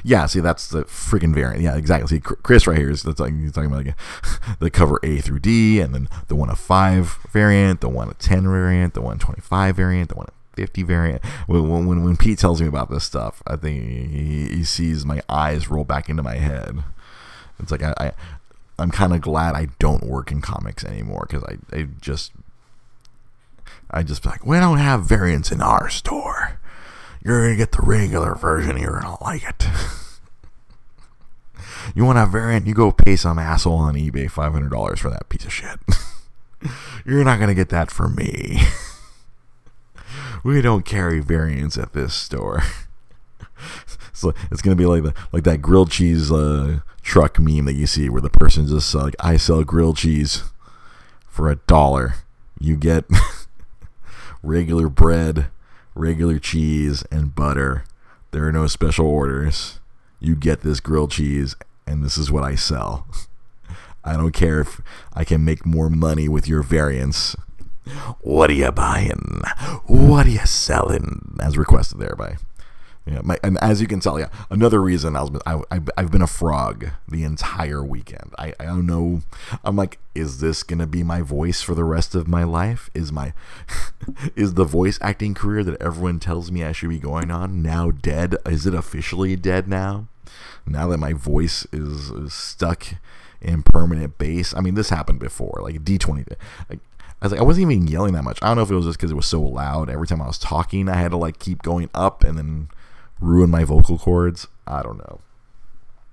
Yeah, 0.09 0.25
see, 0.25 0.41
that's 0.41 0.69
the 0.69 0.85
freaking 0.85 1.35
variant. 1.35 1.63
Yeah, 1.63 1.77
exactly. 1.77 2.17
See, 2.17 2.21
Chris 2.21 2.67
right 2.67 2.79
here 2.79 2.89
is 2.89 3.03
that's 3.03 3.21
like 3.21 3.39
he's 3.39 3.53
talking 3.53 3.71
about 3.71 3.85
like 3.85 3.95
the 4.59 4.71
cover 4.71 4.99
A 5.03 5.19
through 5.19 5.41
D, 5.41 5.81
and 5.81 5.95
then 5.95 6.09
the 6.29 6.35
one 6.35 6.49
of 6.49 6.59
five 6.59 7.19
variant, 7.31 7.83
the 7.83 7.91
one 7.91 8.09
of 8.09 8.19
ten 8.19 8.45
variant, 8.45 8.95
the 8.95 9.03
one 9.03 9.19
twenty 9.19 9.43
five 9.43 9.77
variant, 9.77 10.09
the 10.09 10.15
one 10.15 10.29
fifty 10.55 10.83
variant. 10.83 11.23
When, 11.47 11.87
when 11.87 12.03
when 12.05 12.17
Pete 12.17 12.39
tells 12.39 12.63
me 12.63 12.67
about 12.67 12.91
this 12.91 13.05
stuff, 13.05 13.43
I 13.47 13.57
think 13.57 13.85
he, 13.85 14.49
he 14.49 14.65
sees 14.65 15.05
my 15.05 15.21
eyes 15.29 15.69
roll 15.69 15.85
back 15.85 16.09
into 16.09 16.23
my 16.23 16.37
head. 16.37 16.83
It's 17.61 17.71
like 17.71 17.83
I, 17.83 17.93
I 17.99 18.13
I'm 18.79 18.91
kind 18.91 19.13
of 19.13 19.21
glad 19.21 19.57
I 19.57 19.67
don't 19.79 20.05
work 20.05 20.33
in 20.33 20.41
comics 20.41 20.85
anymore 20.85 21.27
because 21.29 21.45
I 21.45 21.77
I 21.77 21.89
just 22.01 22.33
I 23.91 24.03
just 24.03 24.25
like 24.25 24.47
we 24.47 24.57
don't 24.57 24.79
have 24.79 25.05
variants 25.05 25.53
in 25.53 25.61
our 25.61 25.91
store 25.91 26.58
you're 27.25 27.43
gonna 27.45 27.57
get 27.57 27.73
the 27.73 27.83
regular 27.83 28.35
version. 28.35 28.79
You're 28.79 29.01
gonna 29.01 29.23
like 29.23 29.45
it. 29.45 29.67
You 31.95 32.05
want 32.05 32.19
a 32.19 32.27
variant? 32.27 32.67
You 32.67 32.75
go 32.75 32.93
pay 32.93 33.17
some 33.17 33.39
asshole 33.39 33.79
on 33.79 33.95
eBay 33.95 34.31
five 34.31 34.53
hundred 34.53 34.71
dollars 34.71 35.01
for 35.01 35.11
that 35.11 35.29
piece 35.29 35.45
of 35.45 35.53
shit. 35.53 35.79
You're 37.07 37.25
not 37.25 37.41
gonna 37.41 37.55
get 37.55 37.71
that 37.71 37.91
from 37.91 38.15
me. 38.15 38.61
we 40.45 40.61
don't 40.61 40.85
carry 40.85 41.21
variants 41.21 41.79
at 41.79 41.93
this 41.93 42.15
store. 42.15 42.63
so 44.13 44.35
it's 44.51 44.63
gonna 44.63 44.77
be 44.77 44.87
like 44.87 45.03
the 45.03 45.15
like 45.33 45.45
that 45.45 45.63
grilled 45.63 45.91
cheese 45.91 46.31
uh, 46.31 46.81
truck 47.03 47.39
meme 47.39 47.65
that 47.65 47.75
you 47.75 47.87
see 47.87 48.09
where 48.09 48.21
the 48.21 48.31
person 48.31 48.67
just 48.67 48.95
uh, 48.95 49.05
like 49.05 49.17
I 49.21 49.37
sell 49.37 49.65
grilled 49.65 49.97
cheese 49.97 50.43
for 51.29 51.51
a 51.51 51.57
dollar. 51.57 52.17
You 52.61 52.77
get 52.77 53.05
regular 54.43 54.89
bread, 54.89 55.47
regular 55.99 56.39
cheese, 56.39 57.03
and 57.11 57.35
butter. 57.35 57.85
There 58.31 58.47
are 58.47 58.53
no 58.53 58.67
special 58.67 59.07
orders. 59.07 59.81
You 60.21 60.37
get 60.37 60.61
this 60.61 60.81
grilled 60.81 61.11
cheese, 61.11 61.57
and 61.87 62.05
this 62.05 62.17
is 62.17 62.31
what 62.31 62.45
I 62.45 62.55
sell. 62.55 63.07
I 64.05 64.17
don't 64.17 64.33
care 64.33 64.61
if 64.61 64.81
I 65.13 65.25
can 65.25 65.45
make 65.45 65.67
more 65.67 65.91
money 65.91 66.29
with 66.29 66.49
your 66.49 66.63
variants. 66.63 67.37
What 68.21 68.51
are 68.51 68.55
you 68.55 68.71
buying? 68.71 69.43
What 69.87 70.27
are 70.27 70.31
you 70.31 70.47
selling? 70.47 71.37
As 71.41 71.59
requested 71.59 71.99
there 71.99 72.15
by 72.17 72.37
yeah, 73.09 73.21
my, 73.23 73.39
and 73.43 73.57
as 73.59 73.81
you 73.81 73.87
can 73.87 74.01
tell, 74.01 74.19
yeah, 74.19 74.29
another 74.51 74.83
reason 74.83 75.17
I 75.17 75.23
was 75.23 75.41
I, 75.47 75.61
I 75.71 75.81
I've 75.97 76.11
been 76.11 76.23
a 76.23 76.27
frog 76.27 76.89
the 77.09 77.25
entire 77.25 77.83
weekend. 77.83 78.35
I 78.39 78.53
I 78.61 78.67
don't 78.67 78.87
know. 78.87 79.23
I'm 79.65 79.77
like, 79.77 79.99
is 80.15 80.41
this 80.41 80.63
gonna 80.63 80.87
be 80.87 81.03
my 81.03 81.23
voice 81.23 81.63
for 81.63 81.75
the 81.75 81.85
rest 81.85 82.15
of 82.15 82.29
my 82.29 82.45
life? 82.45 82.91
Is 82.93 83.11
my 83.11 83.33
is 84.37 84.55
the 84.55 84.65
voice 84.65 84.99
acting 85.01 85.35
career 85.35 85.65
that 85.65 85.81
everyone 85.81 86.21
tells 86.21 86.51
me 86.51 86.65
I 86.65 86.73
should 86.73 86.91
be 86.91 86.99
going 86.99 87.31
on 87.31 87.63
now 87.63 87.91
dead? 87.91 88.37
Is 88.45 88.67
it 88.67 88.75
officially 88.75 89.37
dead 89.37 89.69
now? 89.69 90.09
Now 90.67 90.89
that 90.89 90.99
my 90.99 91.15
voice 91.15 91.67
is, 91.73 92.11
is 92.11 92.35
stuck 92.35 92.87
in 93.41 93.63
permanent 93.63 94.19
bass. 94.19 94.55
I 94.55 94.61
mean, 94.61 94.75
this 94.75 94.91
happened 94.91 95.21
before, 95.21 95.61
like 95.63 95.83
D20. 95.83 96.29
Like, 96.69 96.81
I 97.21 97.25
was 97.25 97.33
like, 97.33 97.41
I 97.41 97.45
wasn't 97.45 97.71
even 97.71 97.89
yelling 97.89 98.13
that 98.15 98.23
much. 98.23 98.39
I 98.43 98.49
don't 98.49 98.57
know 98.57 98.63
if 98.63 98.71
it 98.71 98.75
was 98.75 98.85
just 98.85 98.99
because 98.99 99.11
it 99.11 99.17
was 99.17 99.27
so 99.27 99.41
loud. 99.41 99.89
Every 99.89 100.07
time 100.07 100.21
I 100.21 100.27
was 100.27 100.39
talking, 100.39 100.89
I 100.89 100.97
had 100.97 101.11
to 101.13 101.17
like 101.17 101.39
keep 101.39 101.63
going 101.63 101.89
up 101.95 102.23
and 102.23 102.37
then 102.37 102.69
ruin 103.21 103.51
my 103.51 103.65
vocal 103.65 103.99
cords. 103.99 104.47
I 104.67 104.83
don't 104.83 104.99
know. 104.99 105.21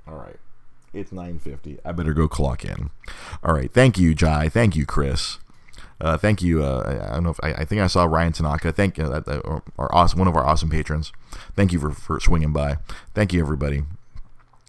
All 0.07 0.15
right. 0.15 0.37
It's 0.93 1.11
9:50. 1.11 1.79
I 1.83 1.91
better 1.91 2.13
go 2.13 2.27
clock 2.27 2.63
in. 2.63 2.89
All 3.43 3.53
right. 3.53 3.71
Thank 3.71 3.97
you, 3.97 4.15
Jai. 4.15 4.49
Thank 4.49 4.75
you, 4.75 4.85
Chris. 4.85 5.39
Uh, 5.99 6.17
thank 6.17 6.41
you. 6.41 6.63
Uh, 6.63 7.07
I 7.09 7.13
don't 7.13 7.23
know 7.23 7.29
if 7.29 7.39
I, 7.41 7.53
I, 7.53 7.65
think 7.65 7.81
I 7.81 7.87
saw 7.87 8.03
Ryan 8.03 8.33
Tanaka. 8.33 8.71
Thank 8.71 8.97
you, 8.97 9.05
uh, 9.05 9.21
uh 9.25 9.59
our 9.77 9.93
awesome, 9.95 10.19
one 10.19 10.27
of 10.27 10.35
our 10.35 10.45
awesome 10.45 10.69
patrons. 10.69 11.13
Thank 11.55 11.71
you 11.71 11.79
for, 11.79 11.91
for 11.91 12.19
swinging 12.19 12.51
by. 12.51 12.77
Thank 13.13 13.31
you, 13.31 13.39
everybody, 13.39 13.83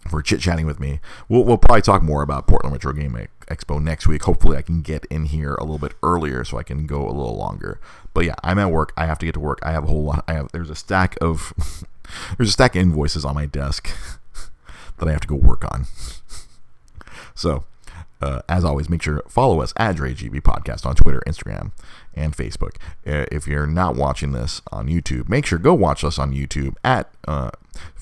for 0.08 0.22
chit 0.22 0.40
chatting 0.40 0.66
with 0.66 0.78
me. 0.78 1.00
We'll, 1.28 1.44
we'll 1.44 1.58
probably 1.58 1.82
talk 1.82 2.02
more 2.02 2.22
about 2.22 2.46
Portland 2.46 2.72
Retro 2.72 2.92
Game 2.92 3.12
Expo 3.46 3.82
next 3.82 4.06
week. 4.06 4.24
Hopefully, 4.24 4.56
I 4.56 4.62
can 4.62 4.82
get 4.82 5.04
in 5.06 5.26
here 5.26 5.54
a 5.54 5.62
little 5.62 5.78
bit 5.78 5.94
earlier 6.02 6.44
so 6.44 6.58
I 6.58 6.62
can 6.62 6.86
go 6.86 7.02
a 7.04 7.12
little 7.12 7.36
longer. 7.36 7.80
But 8.14 8.24
yeah, 8.24 8.34
I'm 8.42 8.58
at 8.58 8.70
work. 8.70 8.92
I 8.96 9.06
have 9.06 9.18
to 9.18 9.26
get 9.26 9.32
to 9.32 9.40
work. 9.40 9.60
I 9.62 9.72
have 9.72 9.84
a 9.84 9.88
whole 9.88 10.04
lot. 10.04 10.24
I 10.26 10.34
have 10.34 10.50
there's 10.52 10.70
a 10.70 10.74
stack 10.74 11.16
of 11.20 11.52
There's 12.36 12.50
a 12.50 12.52
stack 12.52 12.74
of 12.74 12.82
invoices 12.82 13.24
on 13.24 13.34
my 13.34 13.46
desk 13.46 13.90
that 14.98 15.08
I 15.08 15.12
have 15.12 15.20
to 15.22 15.28
go 15.28 15.36
work 15.36 15.64
on. 15.72 15.86
So, 17.34 17.64
uh, 18.22 18.40
as 18.48 18.64
always, 18.64 18.88
make 18.88 19.02
sure 19.02 19.22
follow 19.28 19.60
us 19.60 19.74
at 19.76 19.96
DreGB 19.96 20.40
Podcast 20.40 20.86
on 20.86 20.94
Twitter, 20.94 21.22
Instagram, 21.26 21.72
and 22.14 22.34
Facebook. 22.34 22.76
Uh, 23.06 23.26
if 23.30 23.46
you're 23.46 23.66
not 23.66 23.94
watching 23.94 24.32
this 24.32 24.62
on 24.72 24.88
YouTube, 24.88 25.28
make 25.28 25.44
sure 25.44 25.58
go 25.58 25.74
watch 25.74 26.02
us 26.02 26.18
on 26.18 26.32
YouTube 26.32 26.76
at 26.82 27.10
uh, 27.28 27.50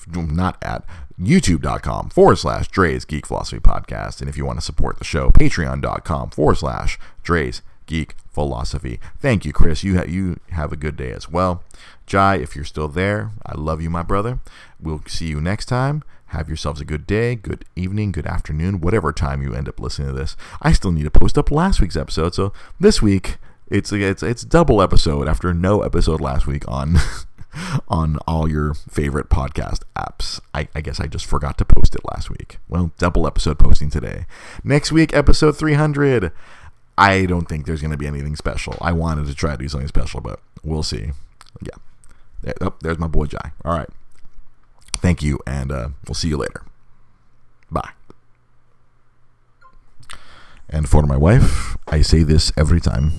not 0.07 0.57
at 0.61 0.83
youtube.com 1.19 2.09
forward 2.09 2.37
slash 2.37 2.67
Dre's 2.67 3.05
Geek 3.05 3.25
Philosophy 3.25 3.59
Podcast. 3.59 4.19
And 4.19 4.29
if 4.29 4.37
you 4.37 4.45
want 4.45 4.59
to 4.59 4.65
support 4.65 4.97
the 4.97 5.05
show, 5.05 5.29
patreon.com 5.29 6.31
forward 6.31 6.55
slash 6.55 6.99
Dre's 7.23 7.61
Geek 7.85 8.15
Philosophy. 8.31 8.99
Thank 9.19 9.45
you, 9.45 9.53
Chris. 9.53 9.83
You, 9.83 9.97
ha- 9.97 10.05
you 10.07 10.39
have 10.51 10.71
a 10.71 10.77
good 10.77 10.97
day 10.97 11.11
as 11.11 11.29
well. 11.29 11.63
Jai, 12.05 12.35
if 12.37 12.55
you're 12.55 12.65
still 12.65 12.87
there, 12.87 13.31
I 13.45 13.55
love 13.55 13.81
you, 13.81 13.89
my 13.89 14.03
brother. 14.03 14.39
We'll 14.79 15.01
see 15.07 15.27
you 15.27 15.39
next 15.41 15.65
time. 15.65 16.03
Have 16.27 16.47
yourselves 16.49 16.81
a 16.81 16.85
good 16.85 17.07
day, 17.07 17.35
good 17.35 17.65
evening, 17.75 18.11
good 18.11 18.25
afternoon, 18.25 18.81
whatever 18.81 19.13
time 19.13 19.41
you 19.41 19.53
end 19.53 19.69
up 19.69 19.79
listening 19.79 20.09
to 20.09 20.13
this. 20.13 20.35
I 20.61 20.73
still 20.73 20.91
need 20.91 21.03
to 21.03 21.11
post 21.11 21.37
up 21.37 21.51
last 21.51 21.79
week's 21.79 21.95
episode, 21.95 22.33
so 22.35 22.51
this 22.79 23.01
week 23.01 23.37
it's 23.69 23.91
it's 23.91 24.21
it's 24.21 24.43
double 24.43 24.81
episode 24.81 25.27
after 25.27 25.53
no 25.53 25.81
episode 25.81 26.19
last 26.21 26.45
week 26.45 26.67
on 26.67 26.97
on 27.87 28.17
all 28.27 28.49
your 28.49 28.73
favorite 28.73 29.29
podcast 29.29 29.83
apps. 29.95 30.39
I, 30.53 30.67
I, 30.75 30.81
guess 30.81 30.99
I 30.99 31.07
just 31.07 31.25
forgot 31.25 31.57
to 31.57 31.65
post 31.65 31.95
it 31.95 32.01
last 32.05 32.29
week. 32.29 32.57
Well, 32.67 32.91
double 32.97 33.27
episode 33.27 33.59
posting 33.59 33.89
today. 33.89 34.25
Next 34.63 34.91
week, 34.91 35.13
episode 35.13 35.57
300. 35.57 36.31
I 36.97 37.25
don't 37.25 37.47
think 37.47 37.65
there's 37.65 37.81
going 37.81 37.91
to 37.91 37.97
be 37.97 38.07
anything 38.07 38.35
special. 38.35 38.77
I 38.81 38.91
wanted 38.91 39.27
to 39.27 39.35
try 39.35 39.51
to 39.51 39.57
do 39.57 39.67
something 39.67 39.87
special, 39.87 40.21
but 40.21 40.39
we'll 40.63 40.83
see. 40.83 41.11
Yeah. 41.61 41.75
There, 42.41 42.53
oh, 42.61 42.73
there's 42.81 42.99
my 42.99 43.07
boy 43.07 43.25
Jai. 43.25 43.51
All 43.63 43.73
right. 43.73 43.89
Thank 44.97 45.21
you, 45.21 45.39
and 45.45 45.71
uh, 45.71 45.89
we'll 46.07 46.15
see 46.15 46.29
you 46.29 46.37
later. 46.37 46.63
Bye. 47.69 47.91
And 50.69 50.89
for 50.89 51.03
my 51.03 51.17
wife, 51.17 51.77
I 51.87 52.01
say 52.01 52.23
this 52.23 52.51
every 52.57 52.79
time 52.79 53.11